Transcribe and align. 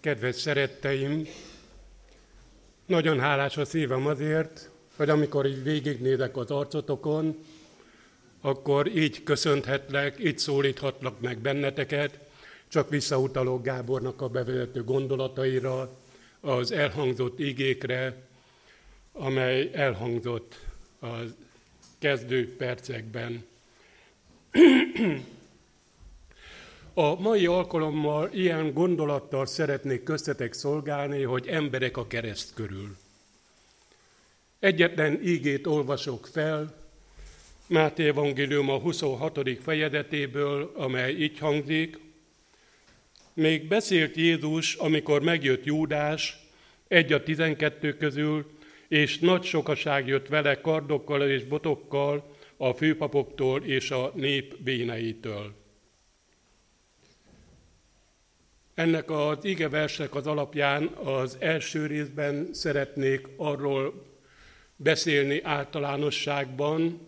Kedves 0.00 0.36
szeretteim, 0.36 1.26
nagyon 2.86 3.20
hálás 3.20 3.56
a 3.56 3.64
szívem 3.64 4.06
azért, 4.06 4.70
hogy 4.96 5.08
amikor 5.08 5.46
így 5.46 5.62
végignézek 5.62 6.36
az 6.36 6.50
arcotokon, 6.50 7.44
akkor 8.40 8.96
így 8.96 9.22
köszönhetlek, 9.22 10.24
így 10.24 10.38
szólíthatlak 10.38 11.20
meg 11.20 11.38
benneteket, 11.38 12.18
csak 12.68 12.88
visszautalok 12.90 13.62
Gábornak 13.62 14.20
a 14.20 14.28
bevezető 14.28 14.84
gondolataira, 14.84 15.90
az 16.40 16.72
elhangzott 16.72 17.38
igékre, 17.38 18.16
amely 19.12 19.70
elhangzott 19.72 20.54
a 21.00 21.08
kezdő 21.98 22.56
percekben. 22.56 23.44
A 27.00 27.20
mai 27.20 27.46
alkalommal 27.46 28.30
ilyen 28.32 28.72
gondolattal 28.72 29.46
szeretnék 29.46 30.02
köztetek 30.02 30.52
szolgálni, 30.52 31.22
hogy 31.22 31.46
emberek 31.46 31.96
a 31.96 32.06
kereszt 32.06 32.54
körül. 32.54 32.96
Egyetlen 34.58 35.20
ígét 35.24 35.66
olvasok 35.66 36.26
fel, 36.26 36.74
Máté 37.66 38.06
Evangélium 38.06 38.70
a 38.70 38.78
26. 38.78 39.40
fejezetéből, 39.62 40.72
amely 40.76 41.12
így 41.12 41.38
hangzik. 41.38 41.98
Még 43.32 43.68
beszélt 43.68 44.16
Jézus, 44.16 44.74
amikor 44.74 45.22
megjött 45.22 45.64
Júdás, 45.64 46.36
egy 46.88 47.12
a 47.12 47.22
tizenkettő 47.22 47.96
közül, 47.96 48.50
és 48.88 49.18
nagy 49.18 49.44
sokaság 49.44 50.06
jött 50.06 50.28
vele 50.28 50.60
kardokkal 50.60 51.30
és 51.30 51.44
botokkal 51.44 52.34
a 52.56 52.72
főpapoktól 52.72 53.64
és 53.64 53.90
a 53.90 54.12
nép 54.14 54.62
béneitől. 54.62 55.66
Ennek 58.78 59.10
az 59.10 59.44
igeversek 59.44 60.14
az 60.14 60.26
alapján 60.26 60.86
az 60.86 61.36
első 61.40 61.86
részben 61.86 62.48
szeretnék 62.52 63.28
arról 63.36 64.06
beszélni 64.76 65.42
általánosságban, 65.42 67.00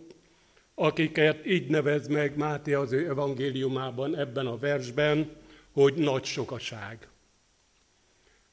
akiket 0.75 1.45
így 1.45 1.69
nevez 1.69 2.07
meg 2.07 2.37
Máté 2.37 2.73
az 2.73 2.91
ő 2.91 3.09
evangéliumában 3.09 4.17
ebben 4.17 4.47
a 4.47 4.57
versben, 4.57 5.35
hogy 5.71 5.93
nagy 5.93 6.23
sokaság. 6.23 7.07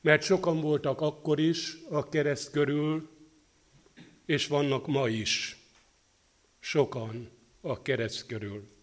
Mert 0.00 0.22
sokan 0.22 0.60
voltak 0.60 1.00
akkor 1.00 1.38
is 1.38 1.76
a 1.90 2.08
kereszt 2.08 2.50
körül, 2.50 3.08
és 4.26 4.46
vannak 4.46 4.86
ma 4.86 5.08
is 5.08 5.56
sokan 6.58 7.28
a 7.60 7.82
kereszt 7.82 8.26
körül. 8.26 8.77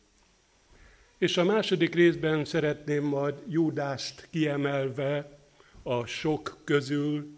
És 1.18 1.38
a 1.38 1.44
második 1.44 1.96
részben 1.96 2.46
szeretném 2.46 3.04
majd 3.04 3.36
Júdást 3.48 4.28
kiemelve 4.30 5.40
a 5.84 6.06
sok 6.06 6.58
közül 6.64 7.38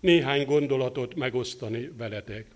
néhány 0.00 0.44
gondolatot 0.44 1.14
megosztani 1.14 1.92
veletek. 1.96 2.46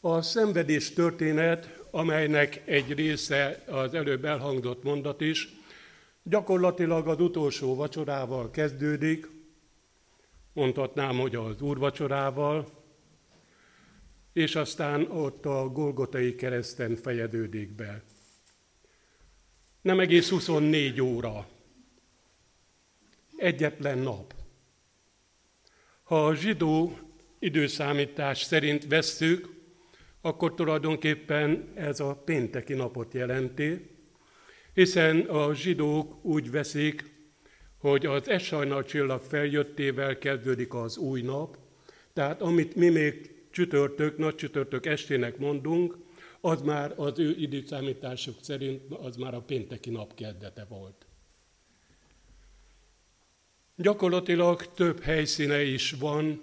A 0.00 0.22
szenvedés 0.22 0.92
történet, 0.92 1.78
amelynek 1.90 2.62
egy 2.64 2.92
része 2.92 3.62
az 3.66 3.94
előbb 3.94 4.24
elhangzott 4.24 4.82
mondat 4.82 5.20
is, 5.20 5.48
gyakorlatilag 6.22 7.08
az 7.08 7.20
utolsó 7.20 7.74
vacsorával 7.74 8.50
kezdődik, 8.50 9.28
mondhatnám, 10.52 11.18
hogy 11.18 11.34
az 11.34 11.60
úrvacsorával, 11.60 12.77
és 14.38 14.54
aztán 14.54 15.10
ott 15.10 15.46
a 15.46 15.68
Golgotai 15.68 16.34
kereszten 16.34 16.96
fejedődik 16.96 17.74
be. 17.74 18.02
Nem 19.82 20.00
egész 20.00 20.28
24 20.28 21.00
óra, 21.00 21.48
egyetlen 23.36 23.98
nap. 23.98 24.34
Ha 26.02 26.26
a 26.26 26.34
zsidó 26.34 26.98
időszámítás 27.38 28.42
szerint 28.42 28.86
vesszük, 28.86 29.48
akkor 30.20 30.54
tulajdonképpen 30.54 31.72
ez 31.74 32.00
a 32.00 32.14
pénteki 32.14 32.74
napot 32.74 33.14
jelenti, 33.14 33.90
hiszen 34.74 35.20
a 35.20 35.54
zsidók 35.54 36.24
úgy 36.24 36.50
veszik, 36.50 37.04
hogy 37.78 38.06
az 38.06 38.28
Essajnal 38.28 38.84
csillag 38.84 39.22
feljöttével 39.22 40.18
kezdődik 40.18 40.74
az 40.74 40.96
új 40.96 41.22
nap, 41.22 41.58
tehát 42.12 42.42
amit 42.42 42.74
mi 42.74 42.88
még 42.88 43.37
csütörtök, 43.58 44.18
nagy 44.18 44.34
csütörtök 44.34 44.86
estének 44.86 45.38
mondunk, 45.38 45.96
az 46.40 46.62
már 46.62 46.92
az 46.96 47.18
ő 47.18 47.34
időszámításuk 47.38 48.36
szerint 48.40 48.94
az 48.94 49.16
már 49.16 49.34
a 49.34 49.40
pénteki 49.40 49.90
nap 49.90 50.14
kezdete 50.14 50.66
volt. 50.68 51.06
Gyakorlatilag 53.76 54.72
több 54.74 55.00
helyszíne 55.00 55.62
is 55.62 55.92
van 55.92 56.42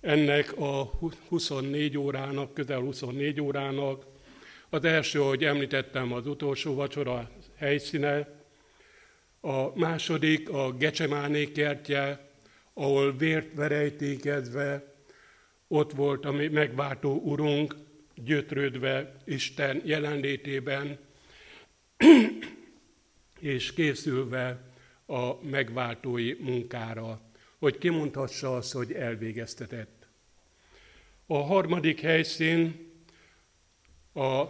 ennek 0.00 0.58
a 0.58 0.90
24 1.28 1.98
órának, 1.98 2.54
közel 2.54 2.80
24 2.80 3.40
órának. 3.40 4.06
Az 4.70 4.84
első, 4.84 5.20
ahogy 5.22 5.44
említettem, 5.44 6.12
az 6.12 6.26
utolsó 6.26 6.74
vacsora 6.74 7.30
helyszíne, 7.54 8.42
a 9.40 9.78
második 9.78 10.50
a 10.50 10.72
Gecsemáné 10.72 11.52
kertje, 11.52 12.30
ahol 12.74 13.16
vért 13.16 13.54
verejtékezve 13.54 14.87
ott 15.68 15.92
volt 15.92 16.24
a 16.24 16.32
megváltó 16.32 17.20
urunk, 17.24 17.74
gyötrődve 18.14 19.16
Isten 19.24 19.82
jelenlétében, 19.84 20.98
és 23.40 23.72
készülve 23.72 24.72
a 25.06 25.44
megváltói 25.44 26.34
munkára, 26.40 27.20
hogy 27.58 27.78
kimondhassa 27.78 28.56
azt, 28.56 28.72
hogy 28.72 28.92
elvégeztetett. 28.92 30.06
A 31.26 31.38
harmadik 31.38 32.00
helyszín 32.00 32.92
a 34.14 34.44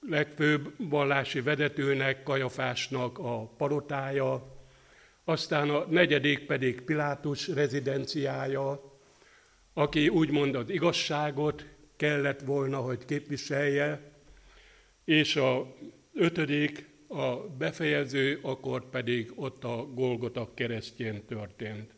legfőbb 0.00 0.74
vallási 0.76 1.40
vedetőnek, 1.40 2.22
Kajafásnak 2.22 3.18
a 3.18 3.46
palotája, 3.46 4.57
aztán 5.28 5.70
a 5.70 5.86
negyedik 5.88 6.46
pedig 6.46 6.80
Pilátus 6.80 7.48
rezidenciája, 7.48 8.98
aki 9.72 10.08
úgymond 10.08 10.54
az 10.54 10.70
igazságot 10.70 11.64
kellett 11.96 12.40
volna, 12.40 12.76
hogy 12.76 13.04
képviselje, 13.04 14.12
és 15.04 15.36
a 15.36 15.74
ötödik, 16.14 16.88
a 17.08 17.36
befejező, 17.36 18.38
akkor 18.42 18.90
pedig 18.90 19.32
ott 19.34 19.64
a 19.64 19.86
Golgota 19.94 20.50
keresztjén 20.54 21.24
történt. 21.26 21.90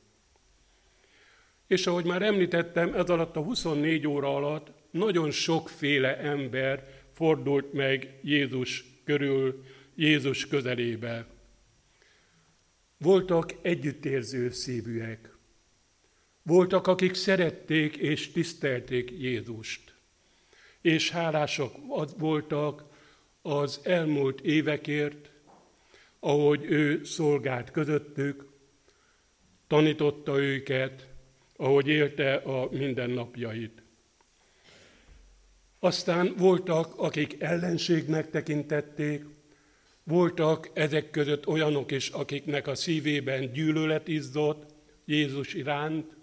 És 1.67 1.87
ahogy 1.87 2.05
már 2.05 2.23
említettem, 2.23 2.95
ez 2.95 3.11
alatt 3.11 3.37
a 3.37 3.43
24 3.43 4.07
óra 4.07 4.35
alatt 4.37 4.73
nagyon 4.91 5.31
sokféle 5.31 6.19
ember 6.19 7.03
fordult 7.13 7.73
meg 7.73 8.19
Jézus 8.23 8.85
körül, 9.05 9.65
Jézus 9.95 10.47
közelébe. 10.47 11.27
Voltak 13.03 13.55
együttérző 13.63 14.51
szívűek. 14.51 15.37
Voltak, 16.43 16.87
akik 16.87 17.15
szerették 17.15 17.97
és 17.97 18.33
tisztelték 18.33 19.11
Jézust. 19.11 19.95
És 20.81 21.11
hálásak 21.11 21.75
voltak 22.19 22.85
az 23.43 23.81
elmúlt 23.83 24.41
évekért, 24.41 25.31
ahogy 26.19 26.65
ő 26.65 27.05
szolgált 27.05 27.71
közöttük, 27.71 28.49
tanította 29.67 30.41
őket, 30.41 31.09
ahogy 31.57 31.89
élte 31.89 32.35
a 32.35 32.69
mindennapjait. 32.71 33.83
Aztán 35.79 36.35
voltak, 36.37 36.95
akik 36.97 37.41
ellenségnek 37.43 38.31
tekintették, 38.31 39.25
voltak 40.05 40.71
ezek 40.73 41.11
között 41.11 41.47
olyanok 41.47 41.91
is, 41.91 42.09
akiknek 42.09 42.67
a 42.67 42.75
szívében 42.75 43.53
gyűlölet 43.53 44.09
izzott 44.09 44.75
Jézus 45.05 45.55
iránt. 45.55 46.17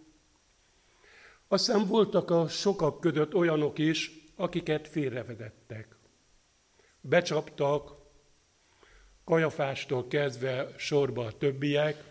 Aztán 1.47 1.88
voltak 1.88 2.29
a 2.29 2.47
sokak 2.47 3.00
között 3.00 3.35
olyanok 3.35 3.77
is, 3.77 4.12
akiket 4.35 4.88
félrevedettek. 4.88 5.95
Becsaptak, 7.01 7.95
kajafástól 9.24 10.07
kezdve 10.07 10.73
sorba 10.77 11.25
a 11.25 11.38
többiek, 11.38 12.03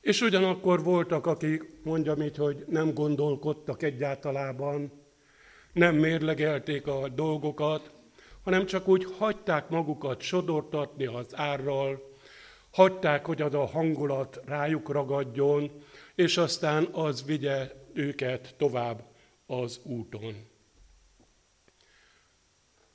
és 0.00 0.20
ugyanakkor 0.20 0.82
voltak, 0.82 1.26
akik, 1.26 1.64
mondjam 1.82 2.22
így, 2.22 2.36
hogy 2.36 2.64
nem 2.68 2.94
gondolkodtak 2.94 3.82
egyáltalában, 3.82 4.92
nem 5.72 5.96
mérlegelték 5.96 6.86
a 6.86 7.08
dolgokat, 7.08 7.90
hanem 8.46 8.66
csak 8.66 8.88
úgy 8.88 9.04
hagyták 9.18 9.68
magukat 9.68 10.20
sodortatni 10.20 11.06
az 11.06 11.26
árral, 11.32 12.14
hagyták, 12.70 13.26
hogy 13.26 13.42
az 13.42 13.54
a 13.54 13.66
hangulat 13.66 14.40
rájuk 14.44 14.88
ragadjon, 14.88 15.70
és 16.14 16.36
aztán 16.36 16.88
az 16.92 17.24
vigye 17.24 17.72
őket 17.92 18.54
tovább 18.58 19.04
az 19.46 19.80
úton. 19.82 20.34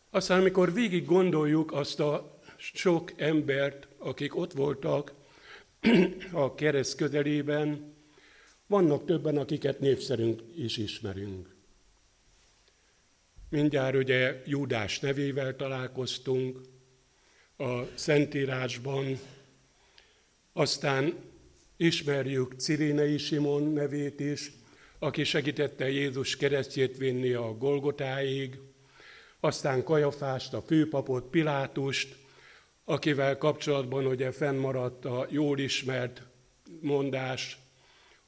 Aztán, 0.09 0.39
amikor 0.39 0.74
végig 0.74 1.06
gondoljuk 1.06 1.71
azt 1.71 2.00
a 2.00 2.39
sok 2.57 3.12
embert, 3.18 3.88
akik 3.97 4.36
ott 4.36 4.54
voltak 4.54 5.13
a 6.31 6.56
kereszt 6.56 6.95
közelében, 6.95 7.95
vannak 8.68 9.06
többen, 9.06 9.38
akiket 9.38 9.80
név 9.80 10.00
szerint 10.00 10.44
is 10.56 10.77
ismerünk. 10.77 11.61
Mindjárt 13.51 13.95
ugye 13.95 14.42
Júdás 14.45 15.00
nevével 15.00 15.56
találkoztunk. 15.56 16.59
A 17.57 17.83
Szentírásban, 17.94 19.19
aztán 20.53 21.15
ismerjük 21.77 22.53
Cirénei 22.57 23.18
Simon 23.18 23.63
nevét 23.63 24.19
is, 24.19 24.51
aki 25.00 25.24
segítette 25.24 25.89
Jézus 25.89 26.38
keresztjét 26.38 26.98
vinni 26.98 27.33
a 27.33 27.57
Golgotáig, 27.57 28.59
aztán 29.39 29.83
Kajafást, 29.83 30.54
a 30.54 30.62
főpapot, 30.62 31.30
Pilátust, 31.30 32.15
akivel 32.86 33.38
kapcsolatban 33.38 34.06
ugye 34.06 34.31
fennmaradt 34.31 35.06
a 35.06 35.27
jól 35.30 35.59
ismert 35.59 36.21
mondás, 36.81 37.57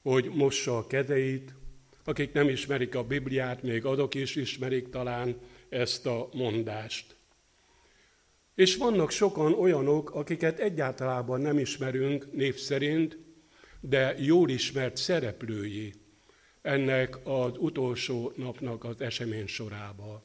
hogy 0.01 0.31
mossa 0.33 0.77
a 0.77 0.87
kezeit, 0.87 1.53
akik 2.03 2.33
nem 2.33 2.50
ismerik 2.50 2.95
a 2.95 3.03
Bibliát, 3.03 3.63
még 3.63 3.85
azok 3.85 4.15
is 4.15 4.35
ismerik 4.35 4.89
talán 4.89 5.35
ezt 5.69 6.05
a 6.05 6.29
mondást. 6.31 7.15
És 8.55 8.75
vannak 8.75 9.11
sokan 9.11 9.53
olyanok, 9.53 10.11
akiket 10.11 10.59
egyáltalában 10.59 11.41
nem 11.41 11.57
ismerünk 11.57 12.33
név 12.33 12.55
szerint, 12.55 13.17
de 13.79 14.15
jól 14.19 14.50
ismert 14.50 14.97
szereplői 14.97 15.94
ennek 16.61 17.17
az 17.23 17.51
utolsó 17.57 18.33
napnak 18.35 18.83
az 18.83 19.01
esemény 19.01 19.47
sorába. 19.47 20.23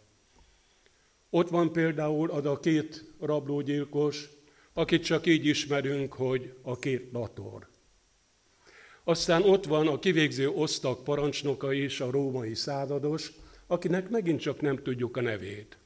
Ott 1.30 1.48
van 1.48 1.72
például 1.72 2.30
az 2.30 2.44
a 2.46 2.58
két 2.60 3.04
rablógyilkos, 3.20 4.28
akit 4.72 5.04
csak 5.04 5.26
így 5.26 5.46
ismerünk, 5.46 6.12
hogy 6.12 6.54
a 6.62 6.78
két 6.78 7.08
lator. 7.12 7.66
Aztán 9.08 9.42
ott 9.42 9.64
van 9.64 9.88
a 9.88 9.98
kivégző 9.98 10.48
osztag 10.48 11.02
parancsnoka 11.02 11.72
is, 11.72 12.00
a 12.00 12.10
római 12.10 12.54
százados, 12.54 13.32
akinek 13.66 14.08
megint 14.08 14.40
csak 14.40 14.60
nem 14.60 14.82
tudjuk 14.82 15.16
a 15.16 15.20
nevét. 15.20 15.78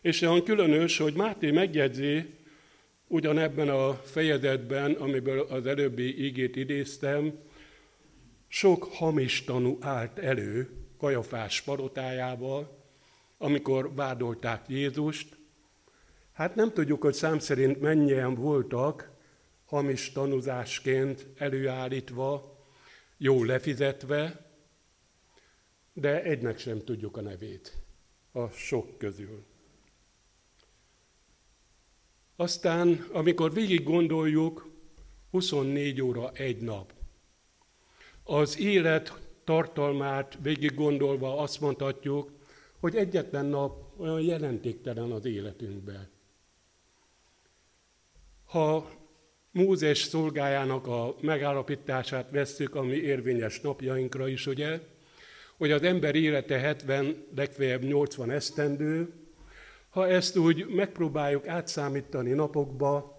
És 0.00 0.20
olyan 0.20 0.44
különös, 0.44 0.98
hogy 0.98 1.14
Máté 1.14 1.50
megjegyzi 1.50 2.34
ugyanebben 3.06 3.68
a 3.68 3.94
fejezetben, 3.94 4.92
amiből 4.92 5.40
az 5.40 5.66
előbbi 5.66 6.24
ígét 6.24 6.56
idéztem, 6.56 7.38
sok 8.48 8.84
hamis 8.84 9.44
tanú 9.44 9.76
állt 9.80 10.18
elő 10.18 10.70
Kajafás 10.98 11.60
parotájába, 11.60 12.84
amikor 13.38 13.94
vádolták 13.94 14.64
Jézust. 14.68 15.36
Hát 16.32 16.54
nem 16.54 16.72
tudjuk, 16.72 17.02
hogy 17.02 17.14
szám 17.14 17.38
szerint 17.38 17.80
mennyien 17.80 18.34
voltak 18.34 19.10
hamis 19.70 20.12
tanúzásként 20.12 21.26
előállítva, 21.36 22.58
jó 23.16 23.44
lefizetve, 23.44 24.46
de 25.92 26.22
egynek 26.22 26.58
sem 26.58 26.84
tudjuk 26.84 27.16
a 27.16 27.20
nevét 27.20 27.76
a 28.32 28.48
sok 28.48 28.98
közül. 28.98 29.44
Aztán, 32.36 33.06
amikor 33.12 33.52
végig 33.52 33.82
gondoljuk, 33.82 34.70
24 35.30 36.02
óra 36.02 36.32
egy 36.32 36.60
nap. 36.60 36.92
Az 38.22 38.58
élet 38.58 39.18
tartalmát 39.44 40.38
végig 40.42 40.74
gondolva 40.74 41.38
azt 41.38 41.60
mondhatjuk, 41.60 42.30
hogy 42.78 42.96
egyetlen 42.96 43.46
nap 43.46 44.00
olyan 44.00 44.20
jelentéktelen 44.20 45.12
az 45.12 45.24
életünkben. 45.24 46.08
Ha 48.44 48.99
Mózes 49.50 49.98
szolgájának 49.98 50.86
a 50.86 51.16
megállapítását 51.20 52.30
vesszük, 52.30 52.74
ami 52.74 52.94
érvényes 52.94 53.60
napjainkra 53.60 54.28
is, 54.28 54.46
ugye, 54.46 54.80
hogy 55.56 55.70
az 55.70 55.82
ember 55.82 56.14
élete 56.14 56.58
70, 56.58 57.26
legfeljebb 57.36 57.82
80 57.82 58.30
esztendő, 58.30 59.12
ha 59.88 60.08
ezt 60.08 60.36
úgy 60.36 60.66
megpróbáljuk 60.66 61.48
átszámítani 61.48 62.30
napokba, 62.30 63.18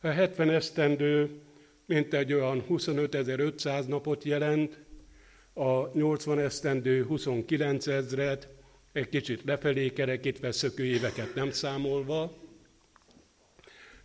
a 0.00 0.06
70 0.06 0.50
esztendő 0.50 1.40
mint 1.86 2.14
egy 2.14 2.32
olyan 2.32 2.64
25.500 2.68 3.86
napot 3.86 4.24
jelent, 4.24 4.78
a 5.52 5.88
80 5.92 6.38
esztendő 6.38 7.04
29 7.04 7.86
ezret, 7.86 8.48
egy 8.92 9.08
kicsit 9.08 9.42
lefelé 9.44 9.92
kerekítve 9.92 10.52
szökő 10.52 10.84
éveket 10.84 11.34
nem 11.34 11.50
számolva, 11.50 12.32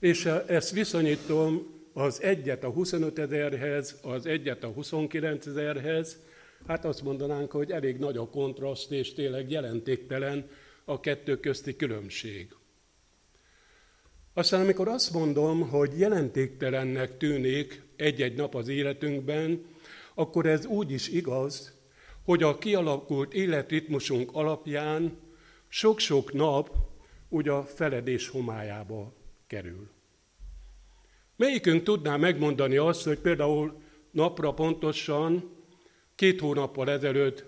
és 0.02 0.26
ezt 0.26 0.72
viszonyítom 0.72 1.80
az 1.94 2.22
egyet 2.22 2.64
a 2.64 2.70
25 2.70 3.20
ezerhez, 3.20 4.00
az 4.02 4.26
egyet 4.26 4.64
a 4.64 4.68
29 4.68 5.46
ezerhez, 5.46 6.20
hát 6.68 6.86
azt 6.86 7.02
mondanánk, 7.02 7.52
hogy 7.52 7.72
elég 7.72 7.98
nagy 7.98 8.18
a 8.18 8.30
kontraszt, 8.30 8.92
és 8.92 9.14
tényleg 9.14 9.52
jelentéktelen 9.52 10.50
a 10.86 11.00
kettő 11.00 11.40
közti 11.40 11.76
különbség. 11.76 12.48
Aztán 14.34 14.62
amikor 14.62 14.88
azt 14.88 15.14
mondom, 15.14 15.70
hogy 15.70 16.00
jelentéktelennek 16.00 17.18
tűnik 17.18 17.82
egy-egy 17.96 18.36
nap 18.36 18.56
az 18.56 18.68
életünkben, 18.68 19.66
akkor 20.14 20.46
ez 20.46 20.66
úgy 20.66 20.92
is 20.92 21.10
igaz, 21.10 21.80
hogy 22.24 22.44
a 22.44 22.58
kialakult 22.58 23.34
életritmusunk 23.34 24.30
alapján 24.34 25.18
sok-sok 25.68 26.34
nap 26.34 26.76
ugye 27.30 27.52
a 27.52 27.64
feledés 27.64 28.30
homályába 28.30 29.20
kerül. 29.52 29.90
Melyikünk 31.36 31.84
tudná 31.84 32.16
megmondani 32.18 32.78
azt, 32.78 33.04
hogy 33.04 33.20
például 33.20 33.82
napra 34.12 34.54
pontosan 34.54 35.56
két 36.16 36.40
hónappal 36.40 36.90
ezelőtt 36.90 37.44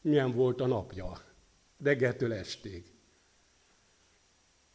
milyen 0.00 0.32
volt 0.32 0.60
a 0.60 0.66
napja, 0.66 1.20
reggeltől 1.82 2.32
estig? 2.32 2.84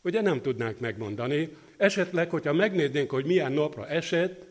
Ugye 0.02 0.22
nem 0.22 0.42
tudnánk 0.42 0.80
megmondani. 0.80 1.58
Esetleg, 1.78 2.30
hogyha 2.30 2.54
megnéznénk, 2.54 3.10
hogy 3.10 3.26
milyen 3.26 3.52
napra 3.52 3.88
esett, 3.88 4.48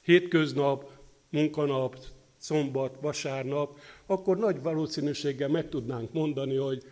hétköznap, 0.00 0.90
munkanap, 1.30 1.96
szombat, 2.36 2.98
vasárnap, 3.00 3.78
akkor 4.06 4.36
nagy 4.36 4.62
valószínűséggel 4.62 5.48
meg 5.48 5.68
tudnánk 5.68 6.12
mondani, 6.12 6.56
hogy 6.56 6.82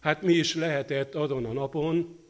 hát 0.00 0.22
mi 0.22 0.32
is 0.32 0.54
lehetett 0.54 1.14
azon 1.14 1.44
a 1.44 1.52
napon, 1.52 2.25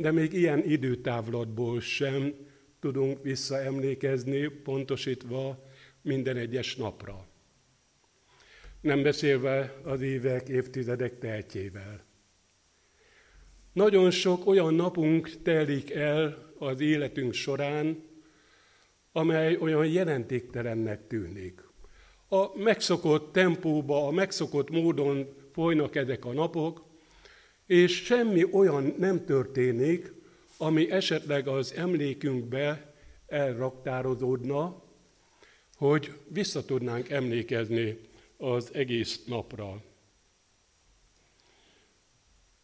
de 0.00 0.10
még 0.10 0.32
ilyen 0.32 0.64
időtávlatból 0.64 1.80
sem 1.80 2.34
tudunk 2.80 3.22
visszaemlékezni, 3.22 4.48
pontosítva 4.48 5.64
minden 6.02 6.36
egyes 6.36 6.76
napra. 6.76 7.26
Nem 8.80 9.02
beszélve 9.02 9.80
az 9.84 10.00
évek, 10.00 10.48
évtizedek 10.48 11.18
teltjével. 11.18 12.04
Nagyon 13.72 14.10
sok 14.10 14.46
olyan 14.46 14.74
napunk 14.74 15.42
telik 15.42 15.90
el 15.90 16.52
az 16.58 16.80
életünk 16.80 17.32
során, 17.32 18.04
amely 19.12 19.56
olyan 19.56 19.86
jelentéktelennek 19.86 21.06
tűnik. 21.06 21.62
A 22.28 22.58
megszokott 22.58 23.32
tempóba, 23.32 24.06
a 24.06 24.10
megszokott 24.10 24.70
módon 24.70 25.26
folynak 25.52 25.94
ezek 25.94 26.24
a 26.24 26.32
napok, 26.32 26.89
és 27.70 28.04
semmi 28.04 28.44
olyan 28.44 28.94
nem 28.98 29.24
történik, 29.24 30.12
ami 30.58 30.90
esetleg 30.90 31.48
az 31.48 31.72
emlékünkbe 31.74 32.94
elraktározódna, 33.26 34.82
hogy 35.76 36.12
vissza 36.28 36.64
emlékezni 37.08 37.98
az 38.36 38.74
egész 38.74 39.24
napra. 39.24 39.82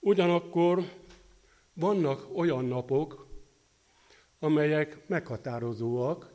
Ugyanakkor 0.01 0.93
vannak 1.75 2.37
olyan 2.37 2.65
napok, 2.65 3.27
amelyek 4.39 5.09
meghatározóak, 5.09 6.33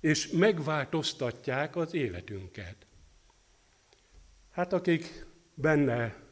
és 0.00 0.30
megváltoztatják 0.30 1.76
az 1.76 1.94
életünket. 1.94 2.86
Hát 4.50 4.72
akik 4.72 5.26
benne 5.54 6.24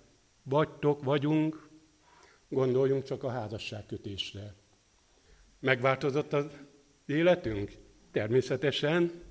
vagytok, 0.43 1.05
vagyunk, 1.05 1.64
gondoljunk 2.49 3.05
csak 3.05 3.23
a 3.23 3.31
házasságkötésre. 3.31 4.55
Megváltozott 5.61 6.33
az 6.33 6.47
életünk? 7.07 7.73
Természetesen. 8.13 9.23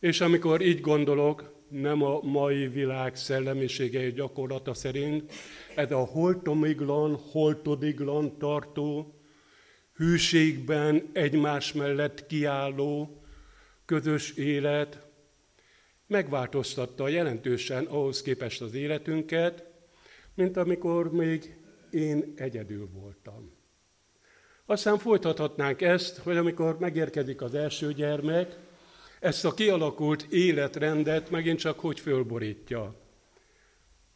És 0.00 0.20
amikor 0.20 0.60
így 0.60 0.80
gondolok, 0.80 1.58
nem 1.68 2.02
a 2.02 2.20
mai 2.22 2.68
világ 2.68 3.16
szellemisége 3.16 4.00
és 4.00 4.12
gyakorlata 4.12 4.74
szerint, 4.74 5.32
ez 5.74 5.92
a 5.92 6.04
holtomiglan, 6.04 7.16
holtodiglan 7.16 8.38
tartó, 8.38 9.14
hűségben 9.94 11.08
egymás 11.12 11.72
mellett 11.72 12.26
kiálló 12.26 13.22
közös 13.84 14.30
élet 14.30 15.06
megváltoztatta 16.06 17.08
jelentősen 17.08 17.84
ahhoz 17.84 18.22
képest 18.22 18.60
az 18.60 18.74
életünket, 18.74 19.64
mint 20.34 20.56
amikor 20.56 21.12
még 21.12 21.56
én 21.90 22.32
egyedül 22.36 22.88
voltam. 22.92 23.52
Aztán 24.66 24.98
folytathatnánk 24.98 25.80
ezt, 25.80 26.18
hogy 26.18 26.36
amikor 26.36 26.78
megérkezik 26.78 27.42
az 27.42 27.54
első 27.54 27.92
gyermek, 27.92 28.58
ezt 29.20 29.44
a 29.44 29.54
kialakult 29.54 30.26
életrendet 30.30 31.30
megint 31.30 31.58
csak 31.58 31.78
hogy 31.78 32.00
fölborítja. 32.00 32.94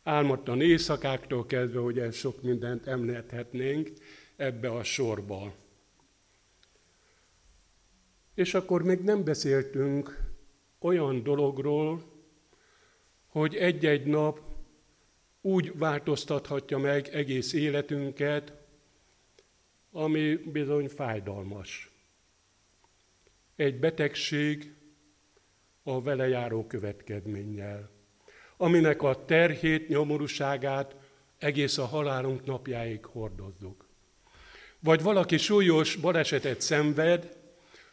Álmodtan 0.03 0.61
éjszakáktól 0.61 1.47
kezdve, 1.47 1.81
hogy 1.81 1.99
ez 1.99 2.15
sok 2.15 2.43
mindent 2.43 2.87
említhetnénk 2.87 3.91
ebbe 4.37 4.69
a 4.71 4.83
sorba. 4.83 5.55
És 8.35 8.55
akkor 8.55 8.83
még 8.83 9.01
nem 9.01 9.25
beszéltünk 9.25 10.33
olyan 10.81 11.23
dologról, 11.23 12.03
hogy 13.27 13.55
egy-egy 13.55 14.07
nap 14.07 14.41
úgy 15.47 15.79
változtathatja 15.79 16.79
meg 16.79 17.09
egész 17.09 17.53
életünket, 17.53 18.53
ami 19.93 20.35
bizony 20.35 20.89
fájdalmas. 20.89 21.91
Egy 23.57 23.79
betegség 23.79 24.75
a 25.83 26.03
vele 26.03 26.29
járó 26.29 26.67
következménnyel, 26.67 27.91
aminek 28.57 29.03
a 29.03 29.25
terhét, 29.25 29.89
nyomorúságát 29.89 30.97
egész 31.39 31.79
a 31.79 31.85
halálunk 31.85 32.45
napjáig 32.45 33.05
hordozzuk. 33.05 33.89
Vagy 34.81 35.03
valaki 35.03 35.37
súlyos 35.37 35.97
balesetet 35.97 36.61
szenved, 36.61 37.37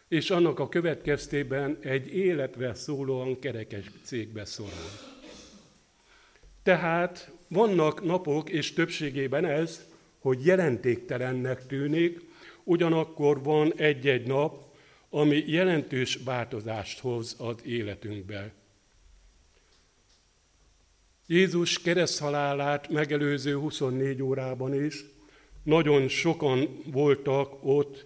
és 0.07 0.29
annak 0.29 0.59
a 0.59 0.69
következtében 0.69 1.77
egy 1.81 2.15
életre 2.15 2.73
szólóan 2.73 3.39
kerekes 3.39 3.85
cégbe 4.03 4.45
szorul. 4.45 4.89
Tehát 6.63 7.31
vannak 7.51 8.03
napok, 8.03 8.49
és 8.49 8.73
többségében 8.73 9.45
ez, 9.45 9.85
hogy 10.19 10.45
jelentéktelennek 10.45 11.67
tűnik, 11.67 12.19
ugyanakkor 12.63 13.43
van 13.43 13.73
egy-egy 13.75 14.27
nap, 14.27 14.73
ami 15.09 15.43
jelentős 15.47 16.19
változást 16.25 16.99
hoz 16.99 17.35
az 17.39 17.55
életünkbe. 17.65 18.53
Jézus 21.27 21.81
kereszthalálát 21.81 22.89
megelőző 22.89 23.55
24 23.55 24.21
órában 24.21 24.83
is 24.83 25.05
nagyon 25.63 26.07
sokan 26.07 26.81
voltak 26.85 27.53
ott 27.61 28.05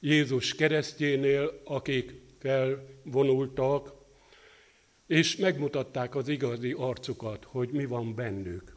Jézus 0.00 0.54
keresztjénél, 0.54 1.60
akik 1.64 2.12
felvonultak, 2.38 3.92
és 5.06 5.36
megmutatták 5.36 6.14
az 6.14 6.28
igazi 6.28 6.72
arcukat, 6.72 7.44
hogy 7.44 7.68
mi 7.70 7.84
van 7.84 8.14
bennük. 8.14 8.71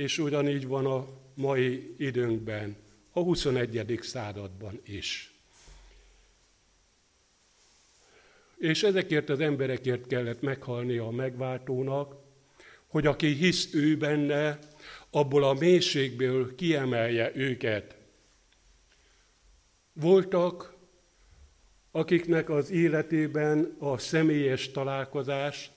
És 0.00 0.18
ugyanígy 0.18 0.66
van 0.66 0.86
a 0.86 1.06
mai 1.34 1.94
időnkben, 1.98 2.76
a 3.12 3.20
21. 3.20 3.98
században 4.02 4.80
is. 4.84 5.34
És 8.56 8.82
ezekért 8.82 9.28
az 9.28 9.40
emberekért 9.40 10.06
kellett 10.06 10.40
meghalni 10.40 10.96
a 10.96 11.10
megváltónak, 11.10 12.16
hogy 12.86 13.06
aki 13.06 13.26
hisz 13.26 13.74
ő 13.74 13.96
benne, 13.96 14.58
abból 15.10 15.44
a 15.44 15.52
mélységből 15.52 16.54
kiemelje 16.54 17.32
őket. 17.34 17.96
Voltak, 19.92 20.74
akiknek 21.90 22.50
az 22.50 22.70
életében 22.70 23.76
a 23.78 23.98
személyes 23.98 24.70
találkozás 24.70 25.70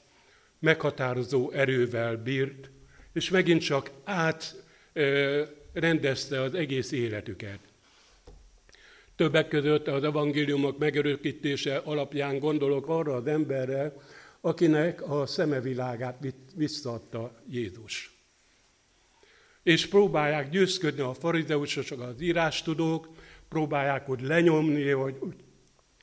meghatározó 0.60 1.52
erővel 1.52 2.18
bírt, 2.18 2.72
és 3.14 3.30
megint 3.30 3.62
csak 3.62 3.92
átrendezte 4.94 6.42
az 6.42 6.54
egész 6.54 6.92
életüket. 6.92 7.60
Többek 9.16 9.48
között 9.48 9.88
az 9.88 10.04
evangéliumok 10.04 10.78
megörökítése 10.78 11.78
alapján 11.78 12.40
gondolok 12.40 12.88
arra 12.88 13.16
az 13.16 13.28
emberre, 13.28 13.94
akinek 14.42 15.10
a 15.10 15.26
szemevilágát 15.26 16.26
visszaadta 16.56 17.42
Jézus. 17.50 18.18
És 19.64 19.88
próbálják 19.88 20.50
győzködni 20.50 21.02
a 21.02 21.14
farizeusok, 21.14 22.02
az 22.02 22.22
írástudók, 22.22 23.10
próbálják 23.50 24.06
hogy 24.06 24.22
lenyomni, 24.22 24.90
hogy 24.90 25.16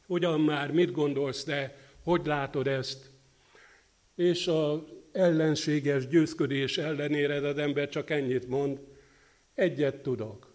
ugyan 0.07 0.41
már 0.41 0.73
mit 0.73 0.93
gondolsz 0.93 1.45
te, 1.45 1.77
hogy 2.03 2.27
látod 2.27 2.67
ezt. 2.67 3.11
És 4.15 4.47
az 4.47 4.79
ellenséges 5.13 6.07
győzködés 6.07 6.79
ellenére 6.79 7.49
az 7.49 7.59
ember 7.59 7.89
csak 7.89 8.11
ennyit 8.11 8.49
mond, 8.49 8.81
egyet 9.55 10.03
tudok, 10.03 10.55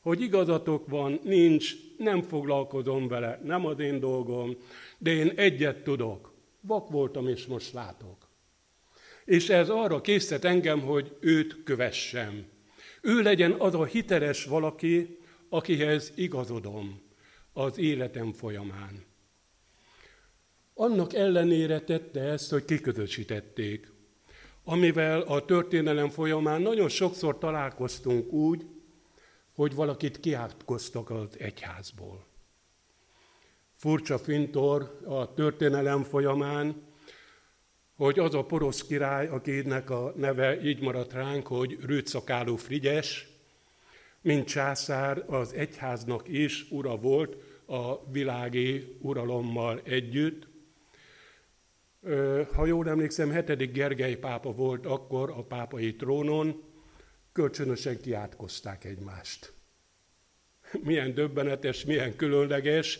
hogy 0.00 0.20
igazatok 0.20 0.88
van, 0.88 1.20
nincs, 1.22 1.74
nem 1.98 2.22
foglalkozom 2.22 3.08
vele, 3.08 3.40
nem 3.44 3.66
az 3.66 3.78
én 3.78 4.00
dolgom, 4.00 4.56
de 4.98 5.10
én 5.10 5.32
egyet 5.36 5.82
tudok, 5.82 6.32
vak 6.60 6.90
voltam 6.90 7.28
és 7.28 7.46
most 7.46 7.72
látok. 7.72 8.28
És 9.24 9.48
ez 9.48 9.68
arra 9.68 10.00
készített 10.00 10.44
engem, 10.44 10.80
hogy 10.80 11.16
őt 11.20 11.62
kövessem. 11.64 12.46
Ő 13.02 13.22
legyen 13.22 13.52
az 13.52 13.74
a 13.74 13.84
hiteles 13.84 14.44
valaki, 14.44 15.18
akihez 15.48 16.12
igazodom 16.14 17.00
az 17.52 17.78
életem 17.78 18.32
folyamán. 18.32 19.04
Annak 20.78 21.14
ellenére 21.14 21.80
tette 21.80 22.20
ezt, 22.20 22.50
hogy 22.50 22.64
kiközösítették, 22.64 23.92
amivel 24.64 25.20
a 25.20 25.44
történelem 25.44 26.08
folyamán 26.08 26.62
nagyon 26.62 26.88
sokszor 26.88 27.38
találkoztunk 27.38 28.32
úgy, 28.32 28.66
hogy 29.54 29.74
valakit 29.74 30.20
kiátkoztak 30.20 31.10
az 31.10 31.28
egyházból. 31.38 32.26
Furcsa 33.74 34.18
fintor 34.18 35.00
a 35.04 35.34
történelem 35.34 36.02
folyamán, 36.02 36.82
hogy 37.94 38.18
az 38.18 38.34
a 38.34 38.44
porosz 38.44 38.82
király, 38.82 39.26
akinek 39.26 39.90
a 39.90 40.12
neve 40.16 40.62
így 40.64 40.80
maradt 40.80 41.12
ránk, 41.12 41.46
hogy 41.46 41.78
rőtszakáló 41.80 42.56
Frigyes, 42.56 43.28
mint 44.20 44.46
császár 44.46 45.24
az 45.26 45.52
egyháznak 45.52 46.28
is 46.28 46.70
ura 46.70 46.96
volt 46.96 47.36
a 47.66 48.10
világi 48.10 48.96
uralommal 49.00 49.80
együtt. 49.84 50.45
Ha 52.52 52.66
jól 52.66 52.88
emlékszem, 52.88 53.30
hetedik 53.30 53.72
Gergely 53.72 54.16
pápa 54.16 54.52
volt 54.52 54.86
akkor 54.86 55.30
a 55.30 55.44
pápai 55.44 55.96
trónon, 55.96 56.62
kölcsönösen 57.32 58.00
kiátkozták 58.00 58.84
egymást. 58.84 59.52
Milyen 60.84 61.14
döbbenetes, 61.14 61.84
milyen 61.84 62.16
különleges, 62.16 62.98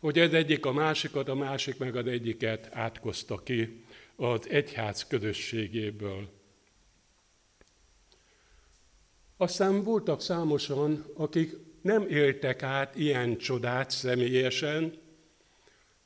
hogy 0.00 0.18
ez 0.18 0.32
egyik 0.32 0.66
a 0.66 0.72
másikat, 0.72 1.28
a 1.28 1.34
másik 1.34 1.78
meg 1.78 1.96
az 1.96 2.06
egyiket 2.06 2.68
átkozta 2.72 3.42
ki 3.42 3.84
az 4.16 4.48
egyház 4.48 5.06
közösségéből. 5.06 6.28
Aztán 9.36 9.82
voltak 9.82 10.20
számosan, 10.20 11.04
akik 11.14 11.56
nem 11.82 12.08
éltek 12.08 12.62
át 12.62 12.96
ilyen 12.96 13.36
csodát 13.36 13.90
személyesen, 13.90 15.01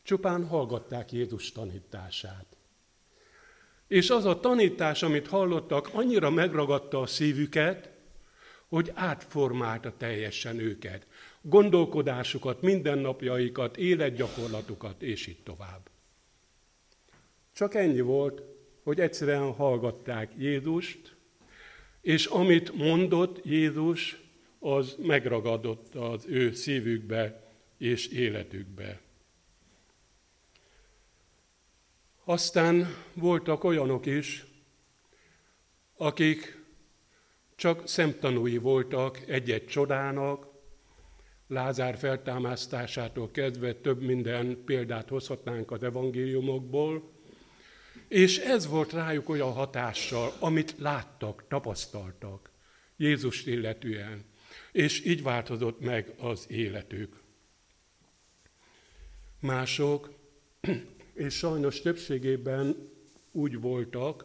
csupán 0.07 0.47
hallgatták 0.47 1.13
Jézus 1.13 1.53
tanítását. 1.53 2.47
És 3.87 4.11
az 4.11 4.25
a 4.25 4.41
tanítás, 4.41 5.03
amit 5.03 5.27
hallottak, 5.27 5.89
annyira 5.93 6.31
megragadta 6.31 7.01
a 7.01 7.07
szívüket, 7.07 7.91
hogy 8.69 8.93
átformálta 8.95 9.97
teljesen 9.97 10.59
őket. 10.59 11.07
Gondolkodásukat, 11.41 12.63
mindennapjaikat, 12.63 13.77
életgyakorlatukat, 13.77 15.03
és 15.03 15.27
így 15.27 15.43
tovább. 15.43 15.91
Csak 17.53 17.75
ennyi 17.75 18.01
volt, 18.01 18.43
hogy 18.83 19.01
egyszerűen 19.01 19.53
hallgatták 19.53 20.33
Jézust, 20.39 21.17
és 22.01 22.27
amit 22.27 22.77
mondott 22.77 23.45
Jézus, 23.45 24.21
az 24.59 24.97
megragadott 25.03 25.95
az 25.95 26.25
ő 26.29 26.53
szívükbe 26.53 27.51
és 27.79 28.07
életükbe. 28.09 29.05
Aztán 32.29 32.95
voltak 33.15 33.65
olyanok 33.65 34.07
is, 34.07 34.45
akik 35.97 36.65
csak 37.57 37.89
szemtanúi 37.89 38.59
voltak 38.59 39.29
egy-egy 39.29 39.67
csodának, 39.67 40.47
Lázár 41.47 41.99
feltámasztásától 41.99 43.31
kezdve 43.31 43.75
több 43.75 44.03
minden 44.03 44.63
példát 44.65 45.09
hozhatnánk 45.09 45.71
az 45.71 45.83
evangéliumokból, 45.83 47.11
és 48.09 48.39
ez 48.39 48.67
volt 48.67 48.93
rájuk 48.93 49.29
olyan 49.29 49.53
hatással, 49.53 50.33
amit 50.41 50.75
láttak, 50.79 51.45
tapasztaltak 51.49 52.51
Jézust 52.97 53.47
illetően, 53.47 54.25
és 54.73 55.05
így 55.05 55.23
változott 55.23 55.81
meg 55.81 56.15
az 56.19 56.47
életük. 56.49 57.21
Mások, 59.41 60.15
és 61.17 61.35
sajnos 61.35 61.81
többségében 61.81 62.91
úgy 63.33 63.61
voltak, 63.61 64.25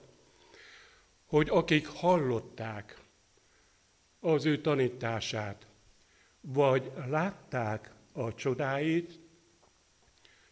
hogy 1.26 1.48
akik 1.50 1.88
hallották 1.88 3.02
az 4.20 4.46
ő 4.46 4.62
tanítását, 4.62 5.68
vagy 6.42 6.92
látták 7.10 7.94
a 8.14 8.34
csodáit, 8.34 9.20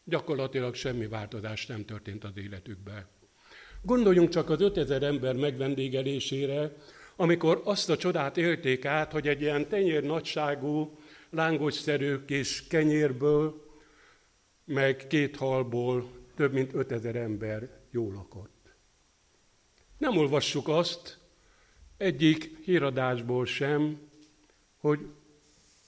gyakorlatilag 0.04 0.76
semmi 0.76 1.08
változás 1.08 1.66
nem 1.66 1.86
történt 1.86 2.24
az 2.24 2.32
életükben. 2.36 3.08
Gondoljunk 3.82 4.30
csak 4.30 4.50
az 4.50 4.62
5000 4.62 5.04
ember 5.04 5.36
megvendégelésére, 5.36 6.76
amikor 7.16 7.62
azt 7.64 7.90
a 7.90 7.98
csodát 7.98 8.38
élték 8.38 8.86
át, 8.86 9.12
hogy 9.12 9.28
egy 9.28 9.42
ilyen 9.42 9.68
tenyér 9.68 10.04
nagyságú, 10.04 10.98
lángosszerű 11.30 12.26
kis 12.26 12.68
kenyérből, 12.68 13.68
meg 14.66 15.08
két 15.08 15.36
halból 15.36 16.19
több 16.40 16.54
mint 16.54 16.74
5000 16.74 17.16
ember 17.16 17.70
jól 17.92 18.14
lakott. 18.14 18.74
Nem 19.98 20.18
olvassuk 20.18 20.68
azt 20.68 21.20
egyik 21.98 22.58
híradásból 22.64 23.46
sem, 23.46 24.00
hogy 24.78 25.00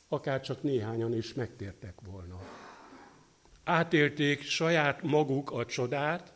akár 0.07 0.41
csak 0.41 0.63
néhányan 0.63 1.15
is 1.15 1.33
megtértek 1.33 2.01
volna. 2.01 2.39
Átélték 3.63 4.41
saját 4.41 5.01
maguk 5.01 5.51
a 5.51 5.65
csodát, 5.65 6.33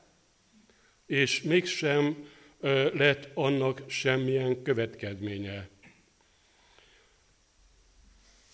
és 1.05 1.41
mégsem 1.41 2.27
lett 2.93 3.29
annak 3.33 3.83
semmilyen 3.87 4.61
következménye. 4.61 5.69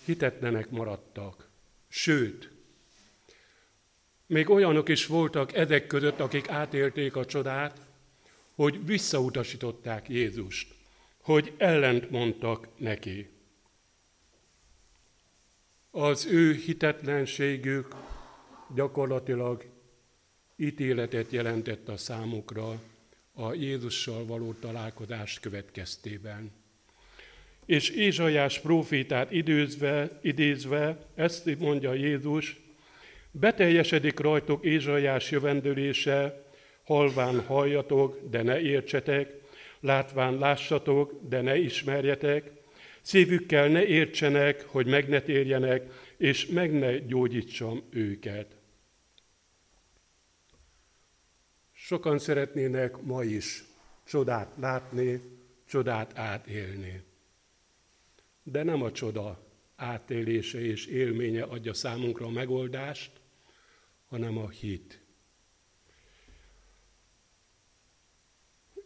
Hitetlenek 0.05 0.69
maradtak. 0.69 1.49
Sőt, 1.87 2.50
még 4.31 4.49
olyanok 4.49 4.89
is 4.89 5.05
voltak 5.05 5.53
ezek 5.53 5.87
között, 5.87 6.19
akik 6.19 6.49
átélték 6.49 7.15
a 7.15 7.25
csodát, 7.25 7.81
hogy 8.55 8.85
visszautasították 8.85 10.09
Jézust, 10.09 10.73
hogy 11.21 11.53
ellent 11.57 12.09
mondtak 12.09 12.67
neki. 12.77 13.29
Az 15.91 16.25
ő 16.25 16.53
hitetlenségük 16.53 17.95
gyakorlatilag 18.75 19.65
ítéletet 20.55 21.31
jelentett 21.31 21.89
a 21.89 21.97
számukra 21.97 22.81
a 23.33 23.53
Jézussal 23.53 24.25
való 24.25 24.53
találkozást 24.53 25.39
következtében. 25.39 26.51
És 27.65 27.89
Ézsajás 27.89 28.59
profétát 28.59 29.31
időzve, 29.31 30.19
idézve 30.21 31.07
ezt 31.15 31.59
mondja 31.59 31.93
Jézus, 31.93 32.61
beteljesedik 33.31 34.19
rajtok 34.19 34.65
Ézsajás 34.65 35.31
jövendőlése, 35.31 36.45
halván 36.83 37.41
halljatok, 37.41 38.29
de 38.29 38.41
ne 38.41 38.59
értsetek, 38.59 39.41
látván 39.79 40.37
lássatok, 40.37 41.19
de 41.27 41.41
ne 41.41 41.57
ismerjetek, 41.57 42.51
szívükkel 43.01 43.67
ne 43.67 43.85
értsenek, 43.85 44.65
hogy 44.67 44.87
meg 44.87 45.09
ne 45.09 45.21
térjenek, 45.21 45.91
és 46.17 46.47
meg 46.47 46.73
ne 46.73 46.97
gyógyítsam 46.97 47.83
őket. 47.89 48.55
Sokan 51.73 52.19
szeretnének 52.19 53.01
ma 53.01 53.23
is 53.23 53.63
csodát 54.07 54.51
látni, 54.59 55.21
csodát 55.67 56.17
átélni. 56.17 57.01
De 58.43 58.63
nem 58.63 58.83
a 58.83 58.91
csoda 58.91 59.39
átélése 59.75 60.61
és 60.61 60.85
élménye 60.85 61.43
adja 61.43 61.73
számunkra 61.73 62.25
a 62.25 62.29
megoldást, 62.29 63.20
hanem 64.11 64.37
a 64.37 64.49
hit. 64.49 64.99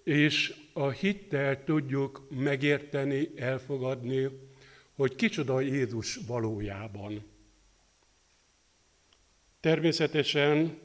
És 0.03 0.55
a 0.73 0.89
hittel 0.89 1.63
tudjuk 1.63 2.27
megérteni, 2.29 3.31
elfogadni, 3.35 4.29
hogy 4.95 5.15
kicsoda 5.15 5.59
Jézus 5.59 6.15
valójában. 6.15 7.23
Természetesen 9.59 10.79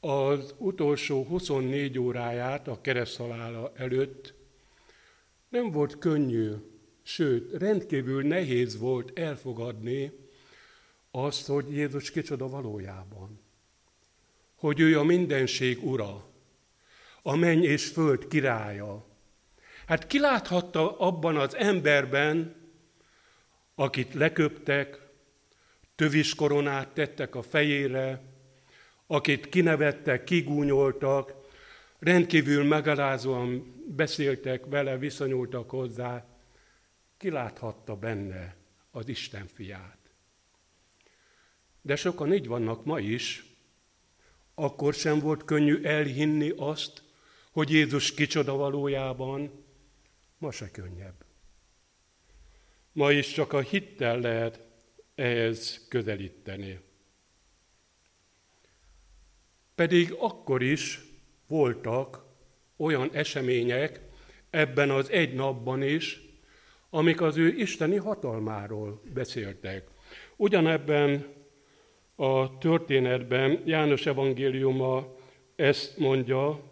az 0.00 0.54
utolsó 0.58 1.24
24 1.24 1.98
óráját 1.98 2.68
a 2.68 2.80
kereszthalála 2.80 3.72
előtt 3.76 4.34
nem 5.48 5.70
volt 5.70 5.98
könnyű, 5.98 6.52
sőt, 7.02 7.52
rendkívül 7.52 8.22
nehéz 8.22 8.78
volt 8.78 9.18
elfogadni 9.18 10.21
azt, 11.12 11.46
hogy 11.46 11.70
Jézus 11.70 12.10
kicsoda 12.10 12.48
valójában. 12.48 13.40
Hogy 14.54 14.80
ő 14.80 14.98
a 14.98 15.02
mindenség 15.02 15.84
ura, 15.84 16.24
a 17.22 17.36
menny 17.36 17.62
és 17.62 17.86
föld 17.86 18.28
királya. 18.28 19.04
Hát 19.86 20.06
ki 20.06 20.18
láthatta 20.18 20.98
abban 20.98 21.36
az 21.36 21.54
emberben, 21.54 22.54
akit 23.74 24.14
leköptek, 24.14 25.00
tövis 25.94 26.34
koronát 26.34 26.88
tettek 26.88 27.34
a 27.34 27.42
fejére, 27.42 28.22
akit 29.06 29.48
kinevettek, 29.48 30.24
kigúnyoltak, 30.24 31.34
rendkívül 31.98 32.64
megalázóan 32.64 33.74
beszéltek 33.86 34.66
vele, 34.66 34.98
viszonyultak 34.98 35.70
hozzá, 35.70 36.26
kiláthatta 37.16 37.96
benne 37.96 38.56
az 38.90 39.08
Isten 39.08 39.46
fiát. 39.46 40.01
De 41.82 41.96
sokan 41.96 42.32
így 42.34 42.46
vannak 42.46 42.84
ma 42.84 42.98
is, 42.98 43.44
akkor 44.54 44.94
sem 44.94 45.18
volt 45.18 45.44
könnyű 45.44 45.82
elhinni 45.82 46.52
azt, 46.56 47.02
hogy 47.50 47.70
Jézus 47.70 48.14
kicsoda 48.14 48.56
valójában, 48.56 49.64
ma 50.38 50.50
se 50.50 50.70
könnyebb. 50.70 51.24
Ma 52.92 53.12
is 53.12 53.32
csak 53.32 53.52
a 53.52 53.60
hittel 53.60 54.20
lehet 54.20 54.60
ehhez 55.14 55.86
közelíteni. 55.88 56.80
Pedig 59.74 60.12
akkor 60.18 60.62
is 60.62 61.00
voltak 61.46 62.24
olyan 62.76 63.10
események 63.12 64.00
ebben 64.50 64.90
az 64.90 65.10
egy 65.10 65.34
napban 65.34 65.82
is, 65.82 66.20
amik 66.90 67.20
az 67.20 67.36
ő 67.36 67.48
isteni 67.48 67.96
hatalmáról 67.96 69.02
beszéltek. 69.14 69.88
Ugyanebben 70.36 71.26
a 72.14 72.58
történetben 72.58 73.62
János 73.64 74.06
evangéliuma 74.06 75.16
ezt 75.56 75.98
mondja, 75.98 76.70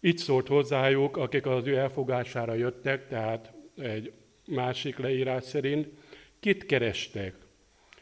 itt 0.00 0.18
szólt 0.18 0.46
hozzájuk, 0.48 1.16
akik 1.16 1.46
az 1.46 1.66
ő 1.66 1.76
elfogására 1.76 2.54
jöttek, 2.54 3.08
tehát 3.08 3.52
egy 3.76 4.12
másik 4.46 4.98
leírás 4.98 5.44
szerint, 5.44 5.88
kit 6.40 6.66
kerestek. 6.66 7.34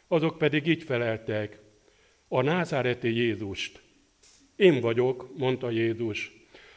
Azok 0.08 0.38
pedig 0.38 0.66
így 0.66 0.82
feleltek, 0.82 1.58
a 2.28 2.42
názáreti 2.42 3.14
Jézust. 3.14 3.82
Én 4.56 4.80
vagyok, 4.80 5.30
mondta 5.36 5.70
Jézus. 5.70 6.32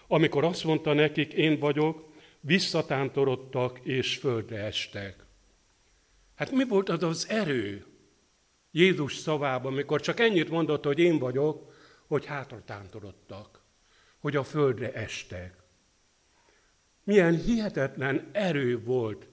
Amikor 0.07 0.43
azt 0.43 0.63
mondta 0.63 0.93
nekik, 0.93 1.33
én 1.33 1.59
vagyok, 1.59 2.13
visszatántorodtak 2.39 3.79
és 3.83 4.17
földre 4.17 4.57
estek. 4.57 5.25
Hát 6.35 6.51
mi 6.51 6.63
volt 6.63 6.89
az 6.89 7.03
az 7.03 7.29
erő 7.29 7.85
Jézus 8.77 9.15
szavában, 9.15 9.71
amikor 9.71 10.01
csak 10.01 10.19
ennyit 10.19 10.49
mondott, 10.49 10.85
hogy 10.85 10.99
én 10.99 11.17
vagyok, 11.19 11.73
hogy 12.07 12.25
hátra 12.25 12.61
tántorodtak, 12.65 13.61
hogy 14.19 14.35
a 14.35 14.43
földre 14.43 14.93
estek. 14.93 15.55
Milyen 17.03 17.35
hihetetlen 17.35 18.29
erő 18.31 18.83
volt 18.83 19.27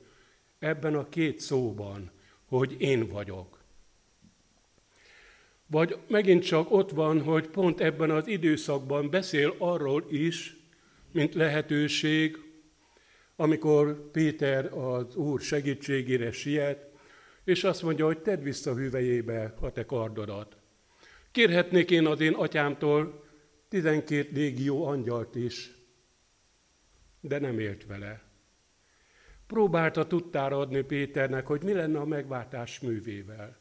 ebben 0.59 0.95
a 0.95 1.09
két 1.09 1.41
szóban, 1.41 2.11
hogy 2.45 2.75
én 2.79 3.09
vagyok. 3.09 3.59
Vagy 5.67 5.99
megint 6.09 6.45
csak 6.45 6.71
ott 6.71 6.91
van, 6.91 7.23
hogy 7.23 7.49
pont 7.49 7.81
ebben 7.81 8.11
az 8.11 8.27
időszakban 8.27 9.11
beszél 9.11 9.55
arról 9.59 10.05
is, 10.09 10.57
mint 11.13 11.35
lehetőség, 11.35 12.39
amikor 13.37 14.11
Péter 14.11 14.73
az 14.73 15.17
Úr 15.17 15.41
segítségére 15.41 16.33
siet, 16.33 16.94
és 17.45 17.65
azt 17.65 17.83
mondja, 17.83 18.05
hogy 18.05 18.19
tedd 18.19 18.43
vissza 18.43 18.75
hüvelyébe 18.75 19.55
a 19.61 19.73
te 19.73 19.85
kardodat. 19.85 20.57
Kérhetnék 21.31 21.91
én 21.91 22.07
az 22.07 22.21
én 22.21 22.35
atyámtól 22.35 23.25
tizenkét 23.69 24.31
légió 24.33 24.87
angyalt 24.87 25.35
is, 25.35 25.71
de 27.21 27.39
nem 27.39 27.59
élt 27.59 27.87
vele. 27.87 28.23
Próbálta 29.47 30.07
tudtára 30.07 30.59
adni 30.59 30.83
Péternek, 30.83 31.47
hogy 31.47 31.63
mi 31.63 31.73
lenne 31.73 31.99
a 31.99 32.05
megváltás 32.05 32.81
művével. 32.81 33.59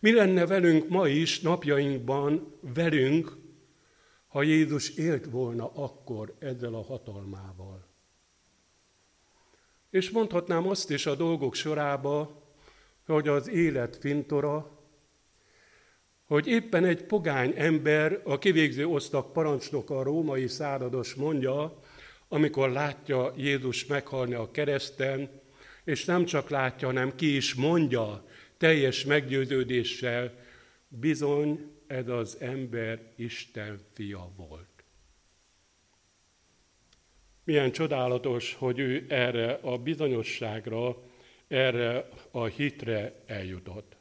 Mi 0.00 0.12
lenne 0.12 0.46
velünk 0.46 0.88
ma 0.88 1.08
is, 1.08 1.40
napjainkban, 1.40 2.58
velünk, 2.60 3.36
ha 4.26 4.42
Jézus 4.42 4.96
élt 4.96 5.24
volna 5.24 5.70
akkor 5.74 6.34
ezzel 6.38 6.74
a 6.74 6.82
hatalmával. 6.82 7.86
És 9.90 10.10
mondhatnám 10.10 10.68
azt 10.68 10.90
is 10.90 11.06
a 11.06 11.14
dolgok 11.14 11.54
sorába, 11.54 12.43
hogy 13.06 13.28
az 13.28 13.48
élet 13.48 13.96
fintora, 13.96 14.74
hogy 16.24 16.46
éppen 16.46 16.84
egy 16.84 17.04
pogány 17.04 17.52
ember, 17.56 18.20
a 18.24 18.38
kivégző 18.38 18.86
osztak 18.86 19.32
parancsnoka, 19.32 19.98
a 19.98 20.02
római 20.02 20.46
százados 20.46 21.14
mondja, 21.14 21.80
amikor 22.28 22.70
látja 22.70 23.32
Jézus 23.36 23.86
meghalni 23.86 24.34
a 24.34 24.50
kereszten, 24.50 25.40
és 25.84 26.04
nem 26.04 26.24
csak 26.24 26.48
látja, 26.48 26.86
hanem 26.86 27.14
ki 27.16 27.36
is 27.36 27.54
mondja 27.54 28.24
teljes 28.56 29.04
meggyőződéssel, 29.04 30.32
bizony 30.88 31.72
ez 31.86 32.08
az 32.08 32.36
ember 32.40 33.00
Isten 33.16 33.80
fia 33.92 34.30
volt. 34.36 34.84
Milyen 37.44 37.72
csodálatos, 37.72 38.54
hogy 38.54 38.78
ő 38.78 39.06
erre 39.08 39.52
a 39.62 39.78
bizonyosságra, 39.78 41.02
erre 41.48 42.08
a 42.30 42.44
hitre 42.44 43.22
eljutott. 43.26 43.96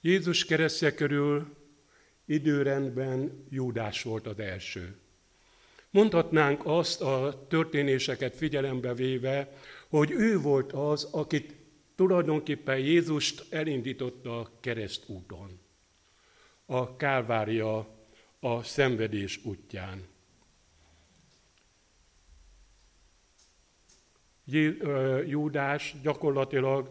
Jézus 0.00 0.44
keresztje 0.44 0.94
körül 0.94 1.56
időrendben 2.24 3.46
Júdás 3.50 4.02
volt 4.02 4.26
az 4.26 4.38
első. 4.38 4.96
Mondhatnánk 5.90 6.60
azt 6.64 7.00
a 7.00 7.46
történéseket 7.48 8.36
figyelembe 8.36 8.94
véve, 8.94 9.52
hogy 9.88 10.10
ő 10.10 10.38
volt 10.38 10.72
az, 10.72 11.04
akit 11.04 11.54
tulajdonképpen 11.94 12.78
Jézust 12.78 13.52
elindította 13.52 14.40
a 14.40 14.50
keresztúton, 14.60 15.60
a 16.66 16.96
Kálvária, 16.96 17.88
a 18.40 18.62
szenvedés 18.62 19.44
útján. 19.44 20.04
Júdás 25.26 25.94
gyakorlatilag 26.02 26.90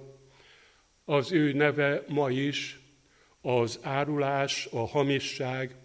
az 1.06 1.32
ő 1.32 1.54
neve 1.54 2.04
ma 2.08 2.30
is 2.30 2.80
az 3.42 3.80
árulás, 3.82 4.68
a 4.72 4.88
hamisság 4.88 5.76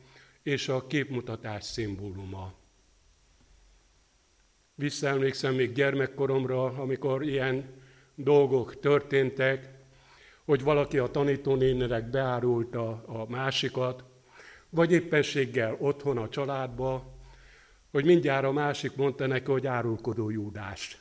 és 0.43 0.69
a 0.69 0.87
képmutatás 0.87 1.65
szimbóluma. 1.65 2.53
Visszaemlékszem 4.75 5.55
még 5.55 5.73
gyermekkoromra, 5.73 6.65
amikor 6.65 7.23
ilyen 7.23 7.65
dolgok 8.15 8.81
történtek, 8.81 9.69
hogy 10.45 10.63
valaki 10.63 10.99
a 10.99 11.07
tanítónénerek 11.07 12.11
beárulta 12.11 13.05
a 13.07 13.27
másikat, 13.29 14.05
vagy 14.69 14.93
éppenséggel 14.93 15.77
otthon 15.79 16.19
a 16.19 16.29
családba, 16.29 17.19
hogy 17.91 18.05
mindjárt 18.05 18.45
a 18.45 18.53
másik 18.53 18.97
mondta 18.97 19.27
neki, 19.27 19.51
hogy 19.51 19.67
árulkodó 19.67 20.31
Júdás. 20.31 20.99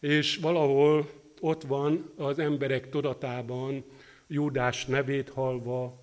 És 0.00 0.36
valahol 0.36 1.10
ott 1.40 1.62
van 1.62 2.12
az 2.16 2.38
emberek 2.38 2.88
tudatában 2.88 3.84
Júdás 4.26 4.86
nevét 4.86 5.28
halva, 5.28 6.00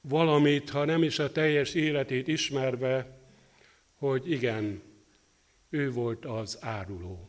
valamit, 0.00 0.70
ha 0.70 0.84
nem 0.84 1.02
is 1.02 1.18
a 1.18 1.32
teljes 1.32 1.74
életét 1.74 2.28
ismerve, 2.28 3.18
hogy 3.98 4.30
igen, 4.30 4.82
ő 5.70 5.90
volt 5.90 6.24
az 6.24 6.58
áruló. 6.60 7.28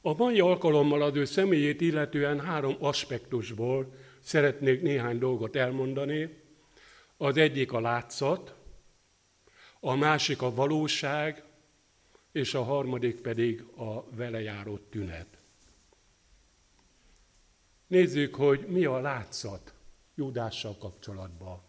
A 0.00 0.14
mai 0.14 0.40
alkalommal 0.40 1.02
az 1.02 1.16
ő 1.16 1.24
személyét 1.24 1.80
illetően 1.80 2.40
három 2.40 2.76
aspektusból 2.78 3.94
szeretnék 4.20 4.82
néhány 4.82 5.18
dolgot 5.18 5.56
elmondani. 5.56 6.40
Az 7.16 7.36
egyik 7.36 7.72
a 7.72 7.80
látszat, 7.80 8.54
a 9.80 9.94
másik 9.94 10.42
a 10.42 10.54
valóság, 10.54 11.42
és 12.32 12.54
a 12.54 12.62
harmadik 12.62 13.20
pedig 13.20 13.62
a 13.76 14.10
vele 14.10 14.40
járó 14.40 14.76
tünet. 14.76 15.38
Nézzük, 17.86 18.34
hogy 18.34 18.66
mi 18.66 18.84
a 18.84 19.00
látszat 19.00 19.74
Júdással 20.14 20.76
kapcsolatban. 20.78 21.60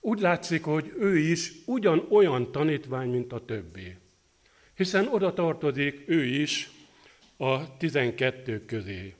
Úgy 0.00 0.20
látszik, 0.20 0.64
hogy 0.64 0.92
ő 0.98 1.18
is 1.18 1.52
ugyanolyan 1.66 2.52
tanítvány, 2.52 3.10
mint 3.10 3.32
a 3.32 3.44
többi. 3.44 3.96
Hiszen 4.74 5.08
oda 5.08 5.32
tartozik 5.32 6.08
ő 6.08 6.24
is 6.24 6.70
a 7.36 7.76
tizenkettő 7.76 8.64
közé. 8.64 9.14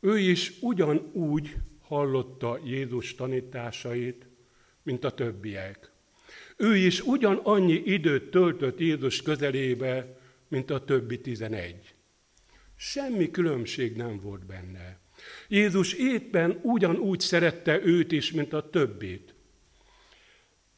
Ő 0.00 0.18
is 0.18 0.52
ugyanúgy 0.60 1.56
hallotta 1.80 2.58
Jézus 2.64 3.14
tanításait, 3.14 4.26
mint 4.82 5.04
a 5.04 5.10
többiek. 5.10 5.90
Ő 6.56 6.76
is 6.76 7.00
ugyanannyi 7.00 7.82
időt 7.84 8.30
töltött 8.30 8.78
Jézus 8.78 9.22
közelébe, 9.22 10.18
mint 10.48 10.70
a 10.70 10.84
többi 10.84 11.20
tizenegy. 11.20 11.94
Semmi 12.76 13.30
különbség 13.30 13.96
nem 13.96 14.20
volt 14.20 14.46
benne. 14.46 14.98
Jézus 15.48 15.92
éppen 15.92 16.58
ugyanúgy 16.62 17.20
szerette 17.20 17.84
őt 17.84 18.12
is, 18.12 18.32
mint 18.32 18.52
a 18.52 18.70
többit. 18.70 19.34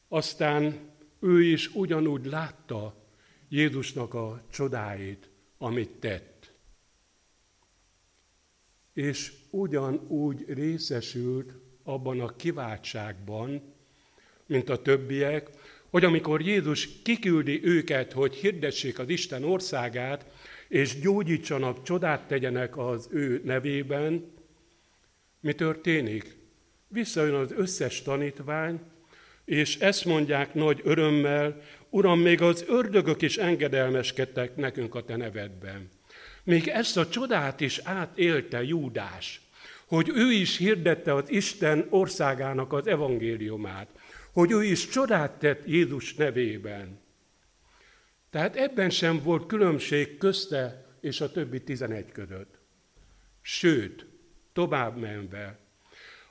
Aztán 0.07 0.91
ő 1.19 1.43
is 1.43 1.75
ugyanúgy 1.75 2.25
látta 2.25 3.07
Jézusnak 3.49 4.13
a 4.13 4.45
csodáit, 4.51 5.29
amit 5.57 5.89
tett. 5.89 6.53
És 8.93 9.33
ugyanúgy 9.49 10.45
részesült 10.47 11.53
abban 11.83 12.19
a 12.19 12.35
kiváltságban, 12.35 13.72
mint 14.53 14.69
a 14.69 14.81
többiek, 14.81 15.49
hogy 15.89 16.03
amikor 16.03 16.41
Jézus 16.41 16.89
kiküldi 17.03 17.59
őket, 17.63 18.11
hogy 18.11 18.33
hirdessék 18.33 18.99
az 18.99 19.09
Isten 19.09 19.43
országát, 19.43 20.25
és 20.67 20.99
gyógyítsanak, 20.99 21.83
csodát 21.83 22.27
tegyenek 22.27 22.77
az 22.77 23.07
ő 23.11 23.41
nevében, 23.45 24.31
mi 25.39 25.53
történik? 25.53 26.35
Visszajön 26.87 27.33
az 27.33 27.51
összes 27.51 28.01
tanítvány, 28.01 28.79
és 29.45 29.77
ezt 29.79 30.05
mondják 30.05 30.53
nagy 30.53 30.81
örömmel, 30.83 31.61
Uram, 31.89 32.19
még 32.19 32.41
az 32.41 32.65
ördögök 32.67 33.21
is 33.21 33.37
engedelmeskedtek 33.37 34.55
nekünk 34.55 34.95
a 34.95 35.03
te 35.03 35.15
nevedben. 35.15 35.89
Még 36.43 36.67
ezt 36.67 36.97
a 36.97 37.07
csodát 37.07 37.59
is 37.61 37.79
átélte 37.83 38.63
Júdás, 38.63 39.41
hogy 39.85 40.11
ő 40.15 40.31
is 40.31 40.57
hirdette 40.57 41.13
az 41.13 41.31
Isten 41.31 41.87
országának 41.89 42.73
az 42.73 42.87
evangéliumát, 42.87 43.87
hogy 44.33 44.51
ő 44.51 44.63
is 44.63 44.87
csodát 44.87 45.39
tett 45.39 45.65
Jézus 45.65 46.15
nevében. 46.15 46.99
Tehát 48.29 48.55
ebben 48.55 48.89
sem 48.89 49.19
volt 49.23 49.45
különbség 49.45 50.17
közte 50.17 50.85
és 51.01 51.21
a 51.21 51.31
többi 51.31 51.63
tizenegy 51.63 52.11
között. 52.11 52.59
Sőt, 53.41 54.05
tovább 54.53 54.97
menve, 54.97 55.59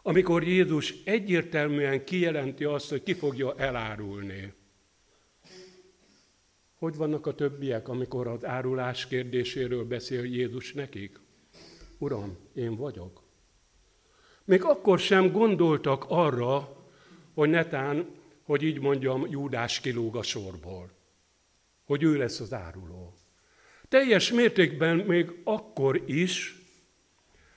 amikor 0.03 0.43
Jézus 0.43 0.95
egyértelműen 1.05 2.05
kijelenti 2.05 2.65
azt, 2.65 2.89
hogy 2.89 3.03
ki 3.03 3.15
fogja 3.15 3.55
elárulni. 3.57 4.53
Hogy 6.75 6.97
vannak 6.97 7.27
a 7.27 7.35
többiek, 7.35 7.89
amikor 7.89 8.27
az 8.27 8.45
árulás 8.45 9.07
kérdéséről 9.07 9.85
beszél 9.85 10.25
Jézus 10.25 10.73
nekik? 10.73 11.21
Uram, 11.99 12.39
én 12.55 12.77
vagyok. 12.77 13.23
Még 14.45 14.65
akkor 14.65 14.99
sem 14.99 15.33
gondoltak 15.33 16.05
arra, 16.09 16.82
hogy 17.35 17.49
netán, 17.49 18.07
hogy 18.43 18.63
így 18.63 18.81
mondjam, 18.81 19.27
Júdás 19.27 19.81
kilóg 19.81 20.17
a 20.17 20.23
sorból, 20.23 20.91
hogy 21.85 22.03
ő 22.03 22.17
lesz 22.17 22.41
az 22.41 22.53
áruló. 22.53 23.15
Teljes 23.89 24.33
mértékben 24.33 24.97
még 24.97 25.41
akkor 25.45 26.03
is 26.11 26.57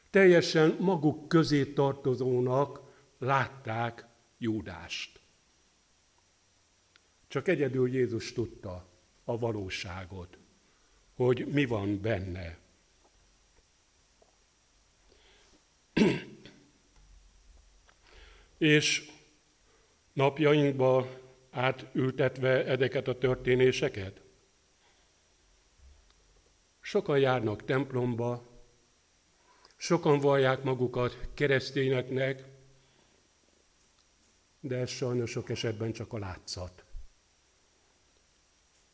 teljesen 0.10 0.76
maguk 0.80 1.28
közé 1.28 1.66
tartozónak 1.66 2.80
látták 3.18 4.06
Júdást. 4.38 5.20
Csak 7.28 7.48
egyedül 7.48 7.94
Jézus 7.94 8.34
tudta 8.34 8.88
a 9.24 9.38
valóságot, 9.38 10.38
hogy 11.16 11.48
mi 11.48 11.66
van 11.66 12.02
benne. 12.02 12.58
És 18.58 19.10
napjainkba 20.16 21.08
átültetve 21.52 22.66
ezeket 22.66 23.08
a 23.08 23.18
történéseket, 23.18 24.22
sokan 26.82 27.20
járnak 27.20 27.66
templomba, 27.66 28.54
Sokan 29.78 30.20
vallják 30.20 30.64
magukat 30.64 31.18
keresztényeknek, 31.34 32.44
de 34.60 34.78
ez 34.78 34.90
sajnos 34.90 35.32
sok 35.32 35.50
esetben 35.50 35.92
csak 35.92 36.14
a 36.14 36.18
látszat. 36.18 36.86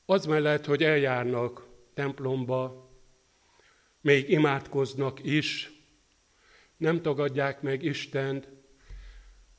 Az 0.06 0.26
mellett, 0.26 0.66
hogy 0.66 0.84
eljárnak 0.84 1.68
templomba, 1.94 2.90
még 4.02 4.30
imádkoznak 4.30 5.24
is, 5.24 5.72
nem 6.78 7.02
tagadják 7.02 7.62
meg 7.62 7.84
Istent, 7.84 8.48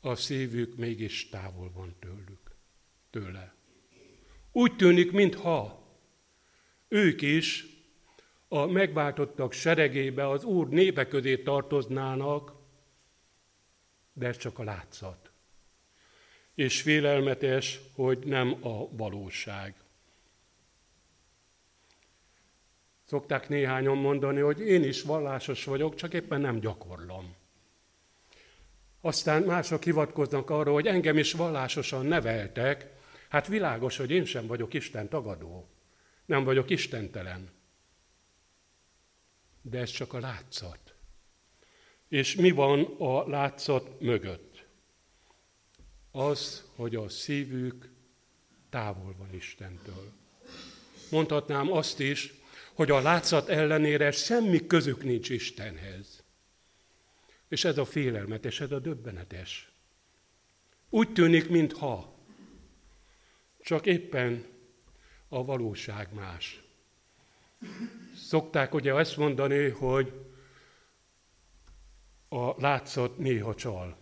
a 0.05 0.15
szívük 0.15 0.77
mégis 0.77 1.29
távol 1.29 1.71
van 1.75 1.97
tőlük, 1.99 2.57
tőle. 3.11 3.55
Úgy 4.53 4.77
tűnik, 4.77 5.12
mintha 5.12 5.87
ők 6.88 7.23
is 7.23 7.67
a 8.49 8.67
megváltottak 8.67 9.53
seregébe 9.53 10.29
az 10.29 10.45
Úr 10.45 10.69
népe 10.69 11.09
közé 11.09 11.38
tartoznának, 11.38 12.53
de 14.12 14.27
ez 14.27 14.37
csak 14.37 14.59
a 14.59 14.65
látszat. 14.65 15.31
és 16.55 16.83
félelmetes, 16.83 17.81
hogy 17.95 18.19
nem 18.19 18.67
a 18.67 18.97
valóság. 18.97 19.75
Szokták 23.05 23.49
néhányan 23.49 23.97
mondani, 23.97 24.41
hogy 24.41 24.61
én 24.61 24.85
is 24.85 25.03
vallásos 25.03 25.65
vagyok, 25.65 25.95
csak 25.95 26.15
éppen 26.15 26.41
nem 26.41 26.61
gyakorlom. 26.61 27.35
Aztán 29.05 29.43
mások 29.43 29.83
hivatkoznak 29.83 30.51
arra, 30.51 30.73
hogy 30.73 30.87
engem 30.87 31.19
is 31.19 31.33
vallásosan 31.33 32.07
neveltek, 32.07 32.87
hát 33.29 33.47
világos, 33.47 33.97
hogy 33.97 34.11
én 34.11 34.25
sem 34.25 34.47
vagyok 34.47 34.75
Isten 34.75 35.09
tagadó, 35.09 35.69
nem 36.25 36.45
vagyok 36.45 36.71
istentelen. 36.71 37.51
De 39.62 39.79
ez 39.79 39.91
csak 39.91 40.12
a 40.12 40.21
látszat. 40.21 40.95
És 42.09 42.35
mi 42.35 42.51
van 42.51 42.85
a 42.99 43.29
látszat 43.29 44.01
mögött? 44.01 44.65
Az, 46.11 46.71
hogy 46.75 46.95
a 46.95 47.09
szívük 47.09 47.91
távol 48.71 49.15
van 49.19 49.35
Istentől. 49.35 50.12
Mondhatnám 51.11 51.73
azt 51.73 52.01
is, 52.01 52.35
hogy 52.75 52.91
a 52.91 53.01
látszat 53.01 53.49
ellenére 53.49 54.11
semmi 54.11 54.67
közük 54.67 55.05
nincs 55.05 55.31
Istenhez. 55.31 56.22
És 57.53 57.65
ez 57.65 57.79
a 57.79 57.85
félelmetes, 57.85 58.61
ez 58.61 58.71
a 58.71 58.79
döbbenetes. 58.79 59.73
Úgy 60.91 61.12
tűnik, 61.12 61.49
mintha 61.49 62.15
csak 63.61 63.87
éppen 63.87 64.47
a 65.29 65.45
valóság 65.45 66.15
más. 66.15 66.62
Szokták 68.15 68.75
ugye 68.75 68.95
ezt 68.95 69.17
mondani, 69.17 69.69
hogy 69.69 70.12
a 72.29 72.61
látszat 72.61 73.19
néha 73.19 73.55
csal. 73.55 73.97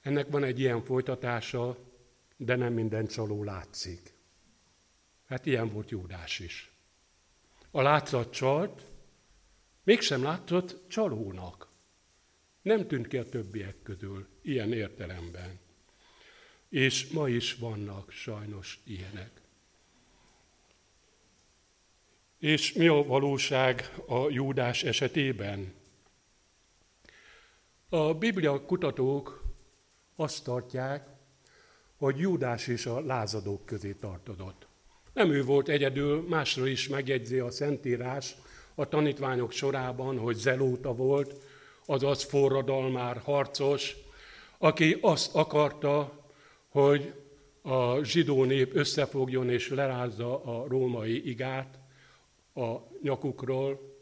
Ennek 0.00 0.30
van 0.30 0.44
egy 0.44 0.60
ilyen 0.60 0.84
folytatása, 0.84 1.78
de 2.36 2.56
nem 2.56 2.72
minden 2.72 3.06
csaló 3.06 3.44
látszik. 3.44 4.14
Hát 5.26 5.46
ilyen 5.46 5.72
volt 5.72 5.90
Júdás 5.90 6.38
is. 6.38 6.70
A 7.70 7.82
látszat 7.82 8.32
csalt, 8.32 8.94
mégsem 9.86 10.22
látszott 10.22 10.88
csalónak. 10.88 11.68
Nem 12.62 12.86
tűnt 12.86 13.06
ki 13.06 13.16
a 13.16 13.28
többiek 13.28 13.82
közül, 13.82 14.26
ilyen 14.42 14.72
értelemben. 14.72 15.58
És 16.68 17.08
ma 17.08 17.28
is 17.28 17.54
vannak 17.54 18.10
sajnos 18.10 18.80
ilyenek. 18.84 19.30
És 22.38 22.72
mi 22.72 22.86
a 22.86 23.02
valóság 23.02 23.94
a 24.06 24.30
Júdás 24.30 24.82
esetében? 24.82 25.74
A 27.88 28.14
Biblia 28.14 28.64
kutatók 28.64 29.44
azt 30.16 30.44
tartják, 30.44 31.08
hogy 31.96 32.18
Júdás 32.18 32.66
is 32.66 32.86
a 32.86 33.00
lázadók 33.00 33.66
közé 33.66 33.92
tartozott. 33.92 34.66
Nem 35.12 35.30
ő 35.30 35.44
volt 35.44 35.68
egyedül, 35.68 36.28
másról 36.28 36.66
is 36.66 36.88
megjegyzi 36.88 37.38
a 37.38 37.50
Szentírás 37.50 38.36
a 38.78 38.88
tanítványok 38.88 39.52
sorában, 39.52 40.18
hogy 40.18 40.36
zelóta 40.36 40.94
volt, 40.94 41.34
azaz 41.86 42.22
forradalmár, 42.22 43.18
harcos, 43.18 43.96
aki 44.58 44.98
azt 45.00 45.34
akarta, 45.34 46.24
hogy 46.68 47.12
a 47.62 48.02
zsidó 48.04 48.44
nép 48.44 48.74
összefogjon 48.74 49.50
és 49.50 49.68
lerázza 49.68 50.44
a 50.44 50.66
római 50.68 51.28
igát 51.28 51.78
a 52.54 52.76
nyakukról, 53.02 53.94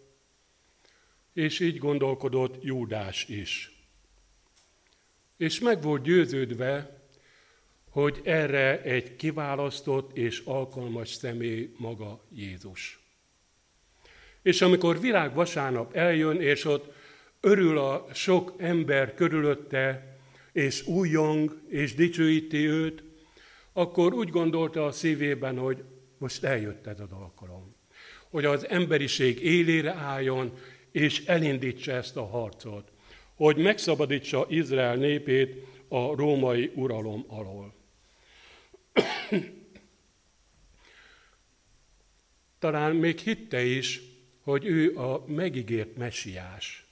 és 1.32 1.60
így 1.60 1.78
gondolkodott 1.78 2.62
Júdás 2.62 3.28
is. 3.28 3.72
És 5.36 5.60
meg 5.60 5.82
volt 5.82 6.02
győződve, 6.02 7.02
hogy 7.90 8.20
erre 8.24 8.82
egy 8.82 9.16
kiválasztott 9.16 10.16
és 10.16 10.42
alkalmas 10.44 11.08
személy 11.08 11.74
maga 11.76 12.24
Jézus. 12.32 13.03
És 14.44 14.62
amikor 14.62 15.00
virág 15.00 15.34
vasárnap 15.34 15.96
eljön, 15.96 16.40
és 16.40 16.64
ott 16.64 16.92
örül 17.40 17.78
a 17.78 18.06
sok 18.12 18.54
ember 18.58 19.14
körülötte, 19.14 20.16
és 20.52 20.86
újjong, 20.86 21.60
és 21.68 21.94
dicsőíti 21.94 22.66
őt, 22.66 23.02
akkor 23.72 24.12
úgy 24.12 24.28
gondolta 24.28 24.86
a 24.86 24.92
szívében, 24.92 25.58
hogy 25.58 25.84
most 26.18 26.44
eljött 26.44 26.86
ez 26.86 27.00
az 27.00 27.12
alkalom. 27.12 27.74
Hogy 28.30 28.44
az 28.44 28.68
emberiség 28.68 29.42
élére 29.42 29.92
álljon, 29.92 30.52
és 30.92 31.24
elindítsa 31.24 31.92
ezt 31.92 32.16
a 32.16 32.26
harcot. 32.26 32.92
Hogy 33.34 33.56
megszabadítsa 33.56 34.46
Izrael 34.48 34.96
népét 34.96 35.66
a 35.88 36.14
római 36.14 36.70
uralom 36.74 37.24
alól. 37.28 37.74
Talán 42.58 42.96
még 42.96 43.18
hitte 43.18 43.64
is, 43.64 44.13
hogy 44.44 44.66
ő 44.66 44.96
a 44.96 45.24
megígért 45.26 45.96
mesiás, 45.96 46.86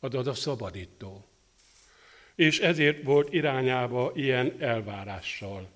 azaz 0.00 0.26
a 0.26 0.34
szabadító. 0.34 1.24
És 2.34 2.60
ezért 2.60 3.02
volt 3.02 3.32
irányába 3.32 4.12
ilyen 4.14 4.54
elvárással, 4.58 5.68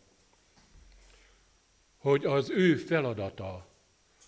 hogy 1.97 2.25
az 2.25 2.51
ő 2.51 2.77
feladata, 2.77 3.67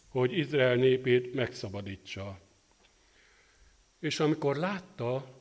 hogy 0.08 0.38
Izrael 0.38 0.74
népét 0.74 1.34
megszabadítsa. 1.34 2.40
És 3.98 4.20
amikor 4.20 4.56
látta 4.56 5.38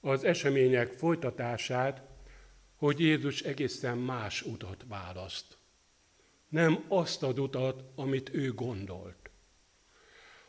az 0.00 0.24
események 0.24 0.92
folytatását, 0.92 2.02
hogy 2.76 3.00
Jézus 3.00 3.40
egészen 3.40 3.98
más 3.98 4.42
utat 4.42 4.84
választ. 4.88 5.56
Nem 6.48 6.84
azt 6.88 7.22
az 7.22 7.38
utat, 7.38 7.84
amit 7.94 8.34
ő 8.34 8.52
gondolt. 8.52 9.21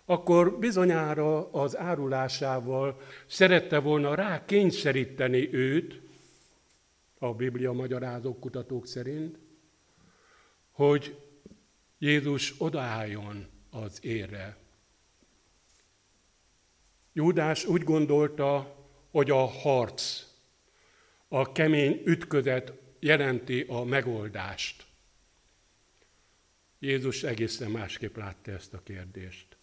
Akkor 0.05 0.59
bizonyára 0.59 1.51
az 1.51 1.77
árulásával 1.77 3.01
szerette 3.27 3.79
volna 3.79 4.15
rá 4.15 4.45
kényszeríteni 4.45 5.53
őt, 5.53 6.01
a 7.19 7.33
Biblia 7.33 7.71
magyarázók 7.71 8.39
kutatók 8.39 8.87
szerint, 8.87 9.37
hogy 10.71 11.17
Jézus 11.97 12.53
odaálljon 12.57 13.47
az 13.69 13.99
érre. 14.01 14.57
Júdás 17.13 17.65
úgy 17.65 17.83
gondolta, 17.83 18.75
hogy 19.11 19.29
a 19.29 19.45
harc 19.45 20.23
a 21.27 21.51
kemény 21.51 22.01
ütközet 22.05 22.73
jelenti 22.99 23.65
a 23.67 23.83
megoldást. 23.83 24.85
Jézus 26.79 27.23
egészen 27.23 27.71
másképp 27.71 28.17
látta 28.17 28.51
ezt 28.51 28.73
a 28.73 28.83
kérdést. 28.83 29.57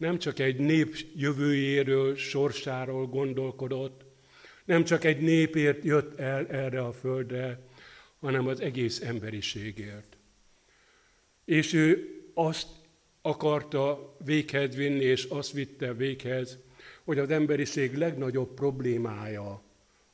Nem 0.00 0.18
csak 0.18 0.38
egy 0.38 0.58
nép 0.58 0.96
jövőjéről, 1.16 2.16
sorsáról 2.16 3.06
gondolkodott, 3.06 4.04
nem 4.64 4.84
csak 4.84 5.04
egy 5.04 5.20
népért 5.20 5.84
jött 5.84 6.18
el 6.18 6.46
erre 6.48 6.84
a 6.84 6.92
földre, 6.92 7.60
hanem 8.20 8.46
az 8.46 8.60
egész 8.60 9.00
emberiségért. 9.00 10.16
És 11.44 11.72
ő 11.72 12.08
azt 12.34 12.68
akarta 13.22 14.16
véghez 14.24 14.74
vinni, 14.74 15.04
és 15.04 15.24
azt 15.24 15.52
vitte 15.52 15.94
véghez, 15.94 16.58
hogy 17.04 17.18
az 17.18 17.30
emberiség 17.30 17.96
legnagyobb 17.96 18.54
problémája 18.54 19.62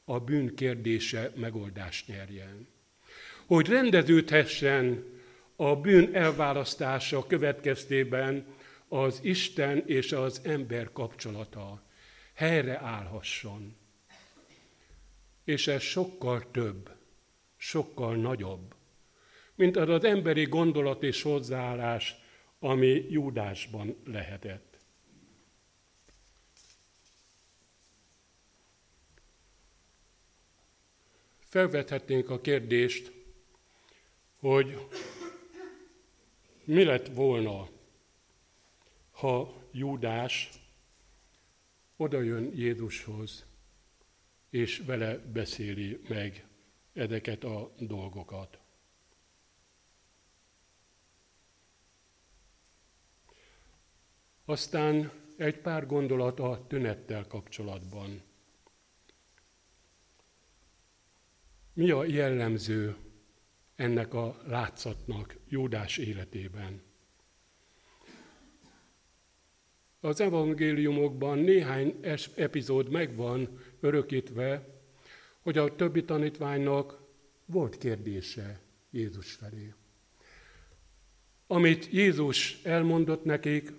a 0.04 0.20
bűn 0.20 0.54
kérdése 0.54 1.32
megoldást 1.34 2.08
nyerjen. 2.08 2.66
Hogy 3.46 3.68
rendeződhessen 3.68 5.04
a 5.56 5.76
bűn 5.76 6.14
elválasztása 6.14 7.26
következtében 7.26 8.54
az 8.88 9.20
Isten 9.22 9.82
és 9.86 10.12
az 10.12 10.40
ember 10.44 10.92
kapcsolata, 10.92 11.82
helyre 12.34 12.78
állhasson. 12.78 13.76
És 15.44 15.66
ez 15.66 15.82
sokkal 15.82 16.50
több, 16.50 16.90
sokkal 17.56 18.16
nagyobb, 18.16 18.74
mint 19.54 19.76
az 19.76 19.88
az 19.88 20.04
emberi 20.04 20.44
gondolat 20.44 21.02
és 21.02 21.22
hozzáállás, 21.22 22.14
ami 22.58 23.06
Júdásban 23.08 23.96
lehetett. 24.04 24.66
felvethetnénk 31.56 32.30
a 32.30 32.40
kérdést, 32.40 33.12
hogy 34.36 34.78
mi 36.64 36.84
lett 36.84 37.06
volna, 37.06 37.68
ha 39.16 39.54
Júdás 39.72 40.50
odajön 41.96 42.50
Jézushoz, 42.54 43.46
és 44.50 44.78
vele 44.78 45.18
beszéli 45.18 46.00
meg 46.08 46.46
ezeket 46.92 47.44
a 47.44 47.72
dolgokat. 47.78 48.58
Aztán 54.44 55.12
egy 55.36 55.60
pár 55.60 55.86
gondolat 55.86 56.40
a 56.40 56.64
tünettel 56.66 57.26
kapcsolatban. 57.26 58.22
Mi 61.72 61.90
a 61.90 62.04
jellemző 62.04 62.96
ennek 63.74 64.14
a 64.14 64.36
látszatnak 64.46 65.36
Júdás 65.48 65.96
életében? 65.96 66.85
Az 70.06 70.20
evangéliumokban 70.20 71.38
néhány 71.38 72.00
epizód 72.34 72.90
megvan 72.90 73.60
örökítve, 73.80 74.68
hogy 75.40 75.58
a 75.58 75.74
többi 75.74 76.04
tanítványnak 76.04 76.98
volt 77.44 77.78
kérdése 77.78 78.60
Jézus 78.90 79.32
felé. 79.32 79.74
Amit 81.46 81.88
Jézus 81.92 82.62
elmondott 82.62 83.24
nekik, 83.24 83.72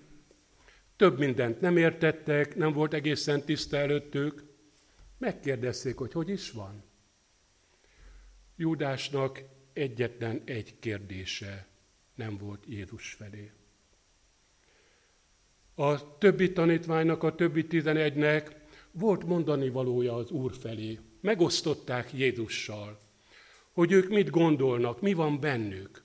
több 0.96 1.20
mindent 1.20 1.62
nem 1.62 1.78
értettek, 1.78 2.56
nem 2.56 2.74
volt 2.74 2.94
egészen 2.94 3.44
tiszta 3.44 3.78
előttük, 3.78 4.44
megkérdezték, 5.18 5.98
hogy 5.98 6.12
hogy 6.12 6.30
is 6.30 6.52
van. 6.52 6.84
Júdásnak 8.56 9.42
egyetlen 9.74 10.42
egy 10.46 10.80
kérdése 10.80 11.68
nem 12.16 12.38
volt 12.38 12.63
Jézus 12.68 13.13
felé. 13.13 13.52
A 15.80 16.18
többi 16.18 16.52
tanítványnak, 16.52 17.24
a 17.24 17.36
többi 17.36 17.68
tizenegynek 17.68 18.56
volt 18.92 19.24
mondani 19.24 19.70
valója 19.70 20.16
az 20.16 20.32
Úr 20.32 20.54
felé. 20.56 21.00
Megosztották 21.22 22.13
Jézussal, 22.13 23.00
hogy 23.72 23.92
ők 23.92 24.10
mit 24.10 24.30
gondolnak, 24.30 25.02
mi 25.02 25.13
van 25.13 25.40
bennük. 25.40 26.04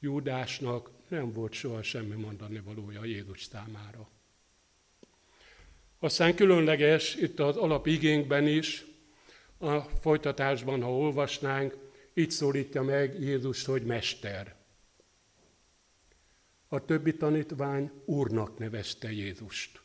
Júdásnak 0.00 0.90
nem 1.08 1.32
volt 1.32 1.52
soha 1.52 1.82
semmi 1.82 2.14
mondani 2.14 2.60
valója 2.64 3.04
Jézus 3.04 3.42
számára. 3.42 4.08
Aztán 5.98 6.34
különleges 6.34 7.14
itt 7.14 7.40
az 7.40 7.56
alapigénkben 7.56 8.46
is, 8.46 8.84
a 9.58 9.80
folytatásban, 9.80 10.82
ha 10.82 10.96
olvasnánk, 10.96 11.76
így 12.14 12.30
szólítja 12.30 12.82
meg 12.82 13.20
Jézus, 13.20 13.64
hogy 13.64 13.82
mester. 13.82 14.61
A 16.72 16.84
többi 16.84 17.16
tanítvány 17.16 17.90
úrnak 18.04 18.58
nevezte 18.58 19.12
Jézust. 19.12 19.82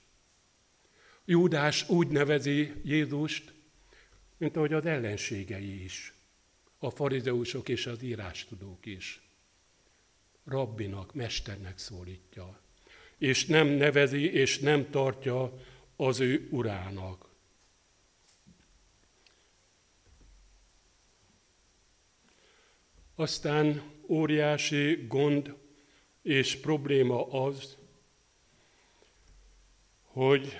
Júdás 1.25 1.89
úgy 1.89 2.07
nevezi 2.07 2.73
Jézust, 2.83 3.53
mint 4.37 4.55
ahogy 4.55 4.73
az 4.73 4.85
ellenségei 4.85 5.83
is, 5.83 6.13
a 6.77 6.89
farizeusok 6.89 7.69
és 7.69 7.85
az 7.85 8.01
írástudók 8.01 8.85
is. 8.85 9.21
Rabbinak, 10.45 11.13
mesternek 11.13 11.77
szólítja, 11.77 12.59
és 13.17 13.45
nem 13.45 13.67
nevezi 13.67 14.31
és 14.31 14.59
nem 14.59 14.89
tartja 14.89 15.53
az 15.95 16.19
ő 16.19 16.47
urának. 16.51 17.29
Aztán 23.15 23.91
óriási 24.07 25.05
gond 25.07 25.65
és 26.27 26.55
probléma 26.55 27.31
az, 27.31 27.77
hogy 30.03 30.59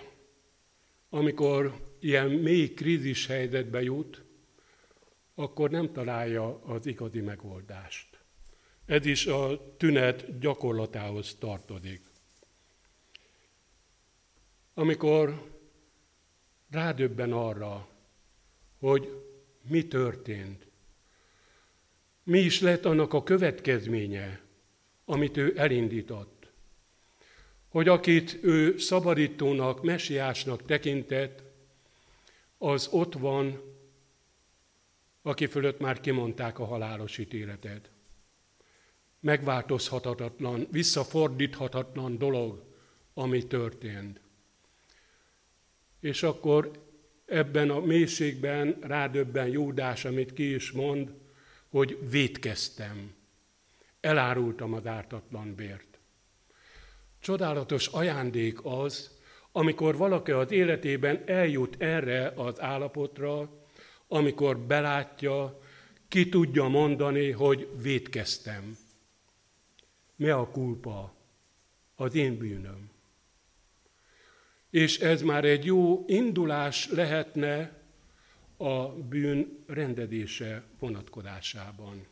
amikor 1.10 1.74
ilyen 2.00 2.30
mély 2.30 2.74
krízis 2.74 3.26
helyzetbe 3.26 3.82
jut, 3.82 4.24
akkor 5.36 5.70
nem 5.70 5.92
találja 5.94 6.64
az 6.64 6.86
igazi 6.86 7.20
megoldást. 7.20 8.20
Ez 8.86 9.06
is 9.06 9.26
a 9.26 9.76
tünet 9.78 10.40
gyakorlatához 10.40 11.36
tartozik. 11.36 12.02
Amikor 14.74 15.52
rádöbben 16.70 17.32
arra, 17.32 17.88
hogy 18.80 19.24
mi 19.62 19.88
történt, 19.88 20.68
mi 22.24 22.40
is 22.40 22.60
lett 22.62 22.86
annak 22.86 23.14
a 23.14 23.24
következménye, 23.24 24.47
amit 25.10 25.38
ő 25.38 25.54
elindított. 25.56 26.48
Hogy 27.68 27.88
akit 27.88 28.38
ő 28.42 28.78
szabadítónak, 28.78 29.84
mesiásnak 29.84 30.66
tekintett, 30.66 31.44
az 32.58 32.88
ott 32.92 33.14
van, 33.14 33.62
aki 35.22 35.46
fölött 35.46 35.80
már 35.80 36.00
kimondták 36.00 36.60
a 36.60 36.66
halálos 36.66 37.18
ítéletet. 37.18 37.90
Megváltozhatatlan, 39.20 40.68
visszafordíthatatlan 40.72 42.18
dolog, 42.18 42.64
ami 43.14 43.48
történt. 43.48 44.20
És 46.00 46.24
akkor 46.24 46.72
ebben 47.26 47.70
a 47.70 47.80
mélységben 47.80 48.78
rádöbben 48.82 49.48
Júdás, 49.48 50.06
amit 50.06 50.34
ki 50.34 50.54
is 50.54 50.72
mond, 50.72 51.14
hogy 51.70 51.98
vétkeztem, 52.10 53.17
elárultam 54.08 54.74
az 54.74 54.86
ártatlan 54.86 55.56
bért. 55.56 56.00
Csodálatos 57.20 57.88
ajándék 57.88 58.60
az, 58.64 59.20
amikor 59.52 59.98
valaki 59.98 60.32
az 60.32 60.52
életében 60.52 61.24
eljut 61.26 61.76
erre 61.82 62.34
az 62.36 62.62
állapotra, 62.62 63.50
amikor 64.08 64.60
belátja, 64.60 65.60
ki 66.08 66.30
tudja 66.30 66.68
mondani, 66.68 67.32
hogy 67.32 67.68
vétkeztem. 67.82 68.78
Mi 70.16 70.30
a 70.30 70.50
kulpa? 70.52 71.16
Az 71.96 72.16
én 72.16 72.38
bűnöm. 72.38 72.90
És 74.70 75.00
ez 75.00 75.22
már 75.22 75.46
egy 75.46 75.66
jó 75.66 76.04
indulás 76.08 76.90
lehetne 76.90 77.82
a 78.58 78.88
bűn 78.88 79.64
rendedése 79.68 80.64
vonatkozásában. 80.80 82.08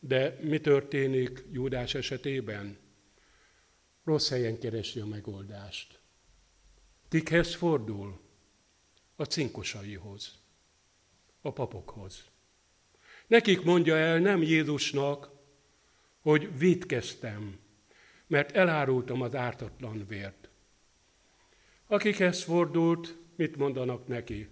De 0.00 0.38
mi 0.40 0.60
történik 0.60 1.44
Júdás 1.52 1.94
esetében? 1.94 2.78
Rossz 4.04 4.28
helyen 4.28 4.58
keresi 4.58 5.00
a 5.00 5.06
megoldást. 5.06 6.00
Kikhez 7.08 7.54
fordul? 7.54 8.20
A 9.16 9.24
cinkosaihoz, 9.24 10.38
a 11.40 11.52
papokhoz. 11.52 12.24
Nekik 13.26 13.62
mondja 13.62 13.96
el, 13.96 14.18
nem 14.18 14.42
Jézusnak, 14.42 15.30
hogy 16.20 16.58
védkeztem, 16.58 17.58
mert 18.26 18.52
elárultam 18.56 19.22
az 19.22 19.34
ártatlan 19.34 20.06
vért. 20.06 20.48
Akikhez 21.86 22.42
fordult, 22.42 23.16
mit 23.36 23.56
mondanak 23.56 24.06
neki? 24.06 24.48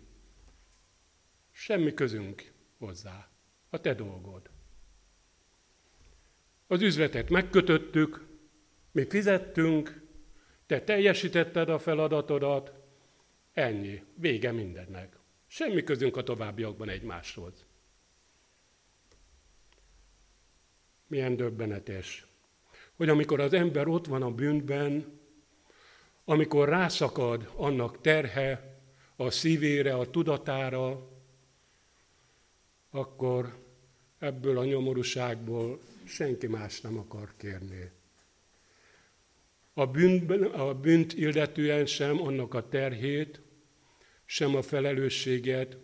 Semmi 1.51 1.95
közünk 1.95 2.53
hozzá. 2.79 3.29
A 3.71 3.81
te 3.81 3.95
dolgod. 3.95 4.51
Az 6.67 6.83
üzletet 6.83 7.31
megkötöttük, 7.31 8.27
mi 8.93 9.05
fizettünk, 9.09 10.03
te 10.67 10.81
teljesítetted 10.81 11.69
a 11.69 11.79
feladatodat, 11.79 12.73
ennyi, 13.53 14.03
vége 14.15 14.53
mindennek. 14.53 15.17
Semmi 15.47 15.83
közünk 15.83 16.17
a 16.17 16.23
továbbiakban 16.23 16.89
egymáshoz. 16.89 17.65
Milyen 21.07 21.37
döbbenetes, 21.37 22.27
hogy 22.95 23.09
amikor 23.09 23.41
az 23.41 23.53
ember 23.53 23.89
ott 23.89 24.07
van 24.07 24.23
a 24.23 24.31
bűnben, 24.31 25.21
amikor 26.25 26.69
rászakad 26.69 27.51
annak 27.57 28.01
terhe 28.01 28.81
a 29.17 29.31
szívére, 29.31 29.95
a 29.95 30.11
tudatára, 30.11 31.09
akkor 32.91 33.65
ebből 34.19 34.59
a 34.59 34.65
nyomorúságból 34.65 35.79
senki 36.07 36.47
más 36.47 36.81
nem 36.81 36.99
akar 36.99 37.37
kérni. 37.37 37.91
A, 39.73 39.87
bűnben, 39.87 40.43
a 40.43 40.75
bűnt 40.75 41.13
illetően 41.13 41.87
sem 41.87 42.23
annak 42.23 42.55
a 42.55 42.69
terhét, 42.69 43.41
sem 44.25 44.55
a 44.55 44.63
felelősséget 44.63 45.77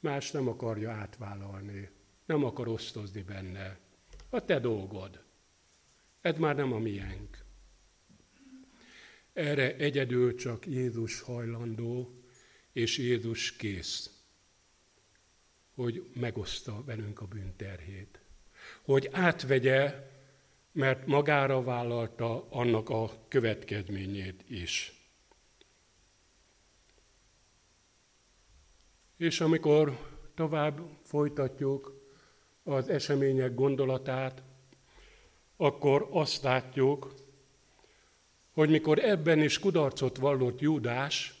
más 0.00 0.30
nem 0.30 0.48
akarja 0.48 0.90
átvállalni, 0.90 1.90
nem 2.26 2.44
akar 2.44 2.68
osztozni 2.68 3.22
benne. 3.22 3.78
A 4.30 4.44
te 4.44 4.60
dolgod. 4.60 5.22
Ez 6.20 6.38
már 6.38 6.56
nem 6.56 6.72
a 6.72 6.78
miénk. 6.78 7.44
Erre 9.32 9.76
egyedül 9.76 10.34
csak 10.34 10.66
Jézus 10.66 11.20
hajlandó, 11.20 12.22
és 12.72 12.98
Jézus 12.98 13.56
kész 13.56 14.14
hogy 15.74 16.10
megoszta 16.14 16.84
velünk 16.84 17.20
a 17.20 17.26
bűnterhét. 17.26 18.20
Hogy 18.82 19.08
átvegye, 19.12 20.12
mert 20.72 21.06
magára 21.06 21.62
vállalta 21.62 22.46
annak 22.50 22.88
a 22.88 23.10
következményét 23.28 24.44
is. 24.48 24.92
És 29.16 29.40
amikor 29.40 29.98
tovább 30.34 30.80
folytatjuk 31.02 32.02
az 32.62 32.88
események 32.88 33.54
gondolatát, 33.54 34.42
akkor 35.56 36.08
azt 36.10 36.42
látjuk, 36.42 37.14
hogy 38.52 38.70
mikor 38.70 38.98
ebben 38.98 39.40
is 39.42 39.58
kudarcot 39.58 40.16
vallott 40.16 40.60
Júdás, 40.60 41.34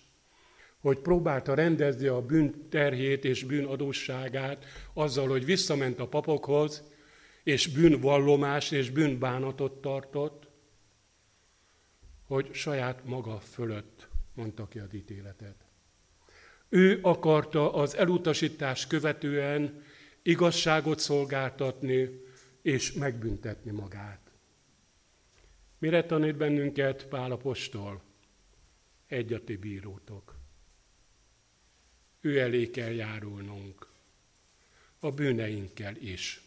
hogy 0.80 0.98
próbálta 0.98 1.54
rendezni 1.54 2.06
a 2.06 2.20
bűn 2.20 2.68
terhét 2.68 3.24
és 3.24 3.44
bűn 3.44 3.64
adósságát 3.64 4.64
azzal, 4.92 5.28
hogy 5.28 5.44
visszament 5.44 6.00
a 6.00 6.08
papokhoz, 6.08 6.82
és 7.44 7.66
bűnvallomás 7.66 8.70
és 8.70 8.90
bűnbánatot 8.90 9.80
tartott, 9.80 10.48
hogy 12.24 12.54
saját 12.54 13.04
maga 13.04 13.38
fölött 13.40 14.08
mondta 14.34 14.68
ki 14.68 14.78
a 14.78 14.86
ítéletet. 14.92 15.64
Ő 16.68 16.98
akarta 17.02 17.72
az 17.72 17.96
elutasítás 17.96 18.86
követően 18.86 19.82
igazságot 20.22 20.98
szolgáltatni 20.98 22.22
és 22.62 22.92
megbüntetni 22.92 23.70
magát. 23.70 24.30
Mire 25.78 26.04
tanít 26.04 26.36
bennünket 26.36 27.06
Pál 27.06 27.30
apostol? 27.30 28.02
Egy 29.06 29.32
a 29.32 29.44
ti 29.44 29.56
bírótok. 29.56 30.38
Ő 32.20 32.38
elé 32.38 32.70
kell 32.70 32.92
járulnunk. 32.92 33.86
A 34.98 35.10
bűneinkkel 35.10 35.96
is. 35.96 36.43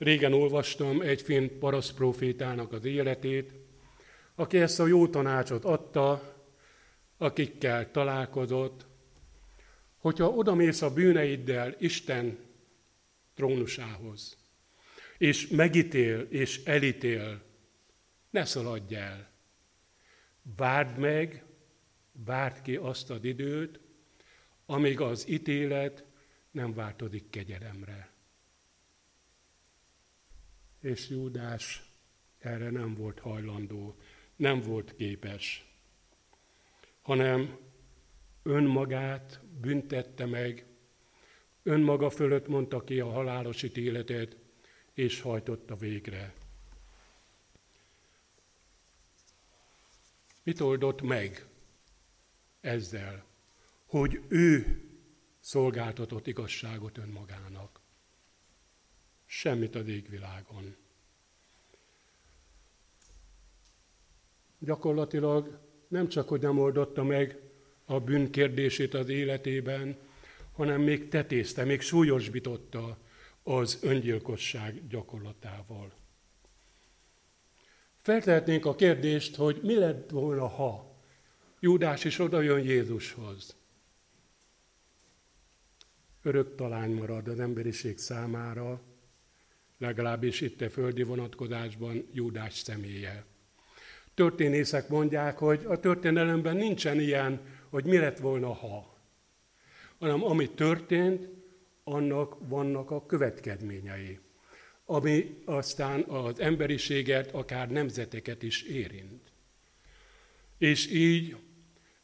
Régen 0.00 0.32
olvastam 0.32 1.00
egy 1.00 1.22
finn 1.22 1.58
paraszprofétának 1.58 2.72
az 2.72 2.84
életét, 2.84 3.52
aki 4.34 4.58
ezt 4.58 4.80
a 4.80 4.86
jó 4.86 5.08
tanácsot 5.08 5.64
adta, 5.64 6.36
akikkel 7.16 7.90
találkozott, 7.90 8.86
hogyha 9.96 10.28
odamész 10.28 10.82
a 10.82 10.92
bűneiddel 10.92 11.76
Isten 11.78 12.38
trónusához, 13.34 14.38
és 15.18 15.48
megítél 15.48 16.20
és 16.20 16.64
elítél, 16.64 17.42
ne 18.30 18.44
szaladj 18.44 18.94
el. 18.94 19.30
Várd 20.56 20.98
meg, 20.98 21.44
várd 22.12 22.62
ki 22.62 22.76
azt 22.76 23.10
az 23.10 23.24
időt, 23.24 23.80
amíg 24.66 25.00
az 25.00 25.28
ítélet 25.28 26.04
nem 26.50 26.74
változik 26.74 27.30
kegyelemre. 27.30 28.09
És 30.80 31.08
Júdás 31.08 31.82
erre 32.38 32.70
nem 32.70 32.94
volt 32.94 33.18
hajlandó, 33.18 33.96
nem 34.36 34.60
volt 34.60 34.94
képes, 34.96 35.64
hanem 37.02 37.58
önmagát 38.42 39.40
büntette 39.60 40.26
meg, 40.26 40.66
önmaga 41.62 42.10
fölött 42.10 42.46
mondta 42.48 42.84
ki 42.84 43.00
a 43.00 43.10
halálos 43.10 43.62
ítéletet, 43.62 44.36
és 44.94 45.20
hajtotta 45.20 45.76
végre. 45.76 46.34
Mit 50.42 50.60
oldott 50.60 51.00
meg 51.02 51.46
ezzel? 52.60 53.24
Hogy 53.86 54.20
ő 54.28 54.82
szolgáltatott 55.40 56.26
igazságot 56.26 56.98
önmagának. 56.98 57.80
Semmit 59.32 59.74
a 59.74 59.78
égvilágon. 59.78 60.76
Gyakorlatilag 64.58 65.58
nem 65.88 66.08
csak, 66.08 66.28
hogy 66.28 66.40
nem 66.40 66.58
oldotta 66.58 67.02
meg 67.02 67.40
a 67.84 68.00
bűn 68.00 68.30
kérdését 68.30 68.94
az 68.94 69.08
életében, 69.08 69.98
hanem 70.52 70.80
még 70.80 71.08
tetézte, 71.08 71.64
még 71.64 71.80
súlyosbította 71.80 72.98
az 73.42 73.78
öngyilkosság 73.82 74.88
gyakorlatával. 74.88 75.92
Feltehetnénk 78.00 78.66
a 78.66 78.74
kérdést, 78.74 79.36
hogy 79.36 79.60
mi 79.62 79.74
lett 79.74 80.10
volna, 80.10 80.46
ha 80.46 81.02
Júdás 81.60 82.04
is 82.04 82.18
oda 82.18 82.40
jön 82.40 82.60
Jézushoz. 82.60 83.56
Örök 86.22 86.54
talány 86.56 86.94
marad 86.94 87.28
az 87.28 87.40
emberiség 87.40 87.98
számára, 87.98 88.88
legalábbis 89.80 90.40
itt 90.40 90.60
a 90.60 90.70
földi 90.70 91.02
vonatkozásban 91.02 92.08
Júdás 92.12 92.54
személye. 92.54 93.24
Történészek 94.14 94.88
mondják, 94.88 95.38
hogy 95.38 95.64
a 95.64 95.80
történelemben 95.80 96.56
nincsen 96.56 97.00
ilyen, 97.00 97.40
hogy 97.68 97.84
mi 97.84 97.96
lett 97.96 98.18
volna, 98.18 98.52
ha. 98.52 98.98
Hanem 99.98 100.24
ami 100.24 100.50
történt, 100.50 101.28
annak 101.84 102.36
vannak 102.48 102.90
a 102.90 103.06
következményei, 103.06 104.18
ami 104.84 105.42
aztán 105.44 106.00
az 106.02 106.40
emberiséget, 106.40 107.30
akár 107.34 107.70
nemzeteket 107.70 108.42
is 108.42 108.62
érint. 108.62 109.32
És 110.58 110.90
így 110.90 111.36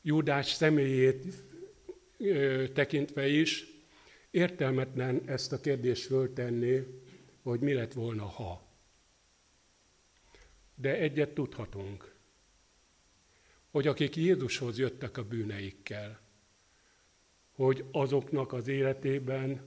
Júdás 0.02 0.46
személyét 0.46 1.24
tekintve 2.72 3.28
is 3.28 3.66
értelmetlen 4.30 5.22
ezt 5.26 5.52
a 5.52 5.60
kérdést 5.60 6.06
föltenni, 6.06 6.86
hogy 7.46 7.60
mi 7.60 7.72
lett 7.72 7.92
volna, 7.92 8.24
ha. 8.24 8.62
De 10.74 10.96
egyet 10.96 11.34
tudhatunk, 11.34 12.14
hogy 13.70 13.86
akik 13.86 14.16
Jézushoz 14.16 14.78
jöttek 14.78 15.16
a 15.16 15.24
bűneikkel, 15.24 16.20
hogy 17.52 17.84
azoknak 17.92 18.52
az 18.52 18.68
életében 18.68 19.60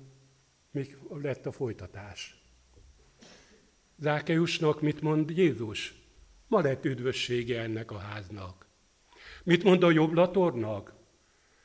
mi 0.72 0.96
lett 1.10 1.46
a 1.46 1.52
folytatás. 1.52 2.44
Zákeusnak 3.98 4.82
mit 4.82 5.02
mond 5.02 5.30
Jézus? 5.30 5.94
Ma 6.48 6.62
lett 6.62 6.86
üdvössége 6.86 7.62
ennek 7.62 7.92
a 7.92 7.98
háznak. 7.98 8.68
Mit 9.44 9.64
mond 9.64 9.84
a 9.84 9.92
jobblatornak? 9.92 10.94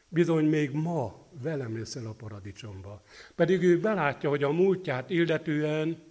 Bizony 0.09 0.45
még 0.45 0.71
ma 0.71 1.24
velem 1.43 1.79
leszel 1.79 2.07
a 2.07 2.13
paradicsomba. 2.13 3.03
Pedig 3.35 3.63
ő 3.63 3.81
belátja, 3.81 4.29
hogy 4.29 4.43
a 4.43 4.53
múltját 4.53 5.11
illetően, 5.11 6.03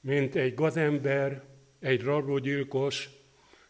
mint 0.00 0.34
egy 0.34 0.54
gazember, 0.54 1.44
egy 1.80 2.02
rablógyilkos, 2.02 3.10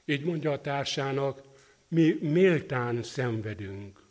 így 0.05 0.24
mondja 0.24 0.53
a 0.53 0.61
társának, 0.61 1.43
mi 1.89 2.18
méltán 2.20 3.03
szenvedünk. 3.03 4.03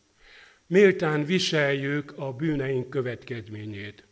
Méltán 0.68 1.26
viseljük 1.26 2.14
a 2.18 2.34
bűneink 2.34 2.90
következményét. 2.90 4.06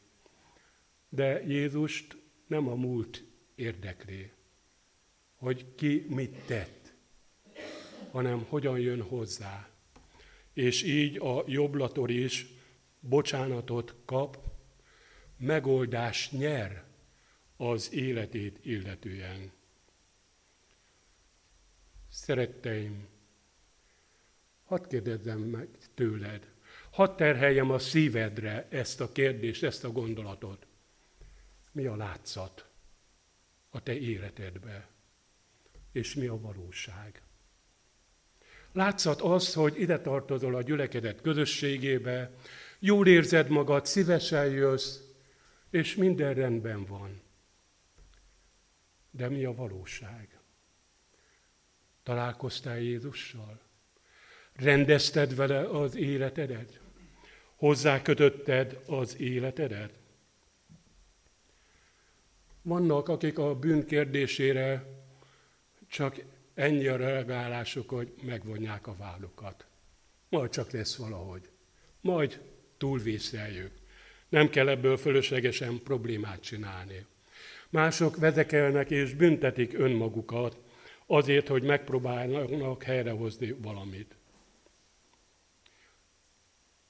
De 1.10 1.43
Jézust 1.47 2.18
nem 2.47 2.68
a 2.68 2.76
múlt 2.76 3.24
érdekli, 3.56 4.32
hogy 5.36 5.66
ki 5.76 6.06
mit 6.10 6.36
tett, 6.45 6.93
hanem 8.12 8.45
hogyan 8.49 8.80
jön 8.80 9.01
hozzá. 9.01 9.75
És 10.56 10.84
így 10.84 11.18
a 11.18 11.43
jobblator 11.47 12.12
is 12.12 12.45
bocsánatot 12.99 13.95
kap, 14.06 14.38
megoldás 15.38 16.32
nyer 16.32 16.84
az 17.58 17.93
életét 17.93 18.60
illetően. 18.66 19.51
Szeretteim, 22.10 23.08
hadd 24.66 24.88
kérdezzem 24.88 25.39
meg 25.39 25.68
tőled, 25.93 26.51
hadd 26.91 27.18
terheljem 27.18 27.72
a 27.72 27.80
szívedre 27.80 28.68
ezt 28.70 29.01
a 29.01 29.12
kérdést, 29.12 29.64
ezt 29.64 29.84
a 29.84 29.91
gondolatot. 29.91 30.68
Mi 31.72 31.86
a 31.86 31.95
látszat 31.95 32.70
a 33.70 33.84
te 33.84 33.97
életedbe, 33.99 34.88
és 35.91 36.14
mi 36.14 36.28
a 36.28 36.39
valóság? 36.39 37.25
Látszat 38.76 39.22
az, 39.22 39.54
hogy 39.54 39.80
ide 39.80 40.00
tartozol 40.00 40.56
a 40.56 40.62
gyülekezet 40.62 41.22
közösségébe, 41.22 42.32
jól 42.80 43.08
érzed 43.08 43.50
magad, 43.50 43.86
szívesen 43.86 44.46
jössz, 44.46 45.00
és 45.70 45.96
minden 45.96 46.34
rendben 46.34 46.86
van. 46.86 47.22
De 49.12 49.30
mi 49.30 49.46
a 49.46 49.54
valóság? 49.54 50.40
Találkoztál 52.04 52.80
Jézussal? 52.80 53.60
Rendezted 54.54 55.36
vele 55.36 55.60
az 55.60 55.96
életedet? 55.96 56.80
Hozzákötötted 57.56 58.80
az 58.88 59.20
életedet? 59.20 59.94
Vannak, 62.62 63.10
akik 63.10 63.38
a 63.38 63.56
bűn 63.56 63.86
kérdésére 63.86 64.86
csak 65.88 66.35
ennyi 66.56 66.88
a 66.88 66.95
reagálásuk, 66.95 67.89
hogy 67.89 68.14
megvonják 68.22 68.88
a 68.88 68.95
vállukat. 68.95 69.66
Majd 70.30 70.49
csak 70.49 70.72
lesz 70.72 70.95
valahogy. 70.95 71.49
Majd 72.01 72.41
túlvészeljük. 72.78 73.72
Nem 74.30 74.49
kell 74.49 74.70
ebből 74.70 74.97
fölöslegesen 74.97 75.84
problémát 75.84 76.41
csinálni. 76.41 77.06
Mások 77.70 78.18
vezekelnek 78.18 78.91
és 78.91 79.14
büntetik 79.14 79.74
önmagukat, 79.74 80.58
azért, 81.06 81.47
hogy 81.47 81.64
megpróbálnak 81.64 82.84
helyrehozni 82.84 83.51
valamit. 83.51 84.16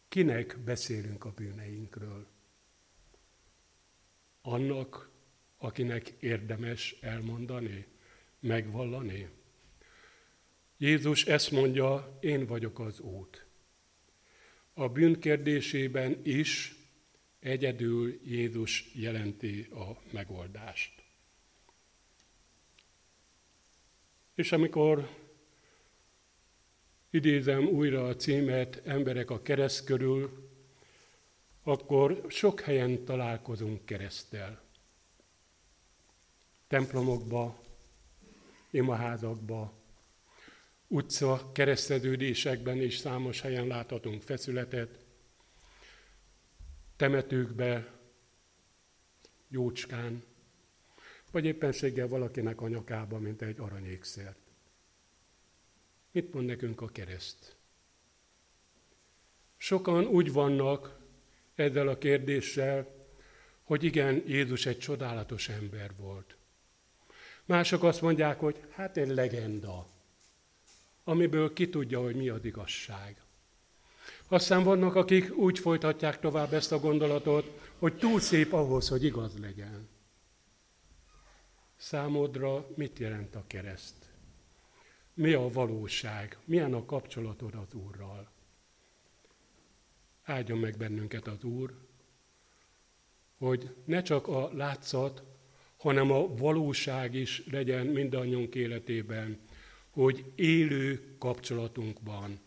Kinek 0.07 0.57
beszélünk 0.65 1.25
a 1.25 1.31
bűneinkről? 1.31 2.27
Annak, 4.41 5.09
akinek 5.57 6.07
érdemes 6.19 6.95
elmondani, 7.01 7.85
megvallani? 8.39 9.29
Jézus 10.77 11.25
ezt 11.25 11.51
mondja, 11.51 12.17
én 12.19 12.45
vagyok 12.45 12.79
az 12.79 12.99
út. 12.99 13.45
A 14.73 14.89
bűn 14.89 15.19
kérdésében 15.19 16.19
is 16.23 16.75
egyedül 17.39 18.19
Jézus 18.23 18.91
jelenti 18.93 19.61
a 19.61 20.01
megoldást. 20.11 21.03
És 24.35 24.51
amikor 24.51 25.09
idézem 27.09 27.67
újra 27.67 28.07
a 28.07 28.15
címet 28.15 28.81
Emberek 28.85 29.29
a 29.29 29.41
kereszt 29.41 29.85
körül, 29.85 30.49
akkor 31.63 32.25
sok 32.29 32.61
helyen 32.61 33.05
találkozunk 33.05 33.85
keresztel. 33.85 34.63
Templomokba, 36.67 37.61
imaházakba, 38.69 39.84
utca 40.95 41.51
keresztedődésekben 41.53 42.81
is 42.81 42.97
számos 42.97 43.41
helyen 43.41 43.67
láthatunk 43.67 44.21
feszületet, 44.21 45.05
temetőkbe, 46.95 47.93
jócskán, 49.47 50.23
vagy 51.31 51.45
éppenséggel 51.45 52.07
valakinek 52.07 52.61
a 52.61 52.67
nyakába, 52.67 53.19
mint 53.19 53.41
egy 53.41 53.59
aranyékszert. 53.59 54.37
Mit 56.11 56.33
mond 56.33 56.45
nekünk 56.45 56.81
a 56.81 56.87
kereszt? 56.87 57.55
Sokan 59.57 60.05
úgy 60.05 60.31
vannak 60.31 60.99
ezzel 61.55 61.87
a 61.87 61.97
kérdéssel, 61.97 62.87
hogy 63.63 63.83
igen, 63.83 64.23
Jézus 64.27 64.65
egy 64.65 64.79
csodálatos 64.79 65.49
ember 65.49 65.91
volt. 65.97 66.37
Mások 67.45 67.83
azt 67.83 68.01
mondják, 68.01 68.39
hogy 68.39 68.63
hát 68.69 68.97
egy 68.97 69.09
legenda, 69.09 69.93
amiből 71.05 71.53
ki 71.53 71.69
tudja, 71.69 72.01
hogy 72.01 72.15
mi 72.15 72.29
az 72.29 72.45
igazság. 72.45 73.21
Aztán 74.27 74.63
vannak, 74.63 74.95
akik 74.95 75.37
úgy 75.37 75.59
folytatják 75.59 76.19
tovább 76.19 76.53
ezt 76.53 76.71
a 76.71 76.79
gondolatot, 76.79 77.59
hogy 77.79 77.97
túl 77.97 78.19
szép 78.19 78.53
ahhoz, 78.53 78.87
hogy 78.87 79.03
igaz 79.03 79.39
legyen. 79.39 79.87
Számodra 81.75 82.67
mit 82.75 82.99
jelent 82.99 83.35
a 83.35 83.43
kereszt? 83.47 84.09
Mi 85.13 85.33
a 85.33 85.49
valóság? 85.49 86.37
Milyen 86.45 86.73
a 86.73 86.85
kapcsolatod 86.85 87.53
az 87.53 87.73
Úrral? 87.73 88.31
Áldjon 90.23 90.57
meg 90.57 90.77
bennünket 90.77 91.27
az 91.27 91.43
Úr, 91.43 91.73
hogy 93.37 93.75
ne 93.85 94.01
csak 94.01 94.27
a 94.27 94.49
látszat, 94.53 95.23
hanem 95.77 96.11
a 96.11 96.35
valóság 96.35 97.13
is 97.13 97.43
legyen 97.51 97.85
mindannyiunk 97.85 98.55
életében, 98.55 99.39
hogy 99.95 100.31
élő 100.35 101.15
kapcsolatunkban 101.19 102.39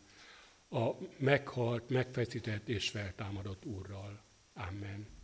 a 0.71 0.91
meghalt, 1.19 1.91
megfeszített 1.91 2.69
és 2.69 2.91
feltámadott 2.91 3.65
Úrral. 3.65 4.23
Amen. 4.55 5.18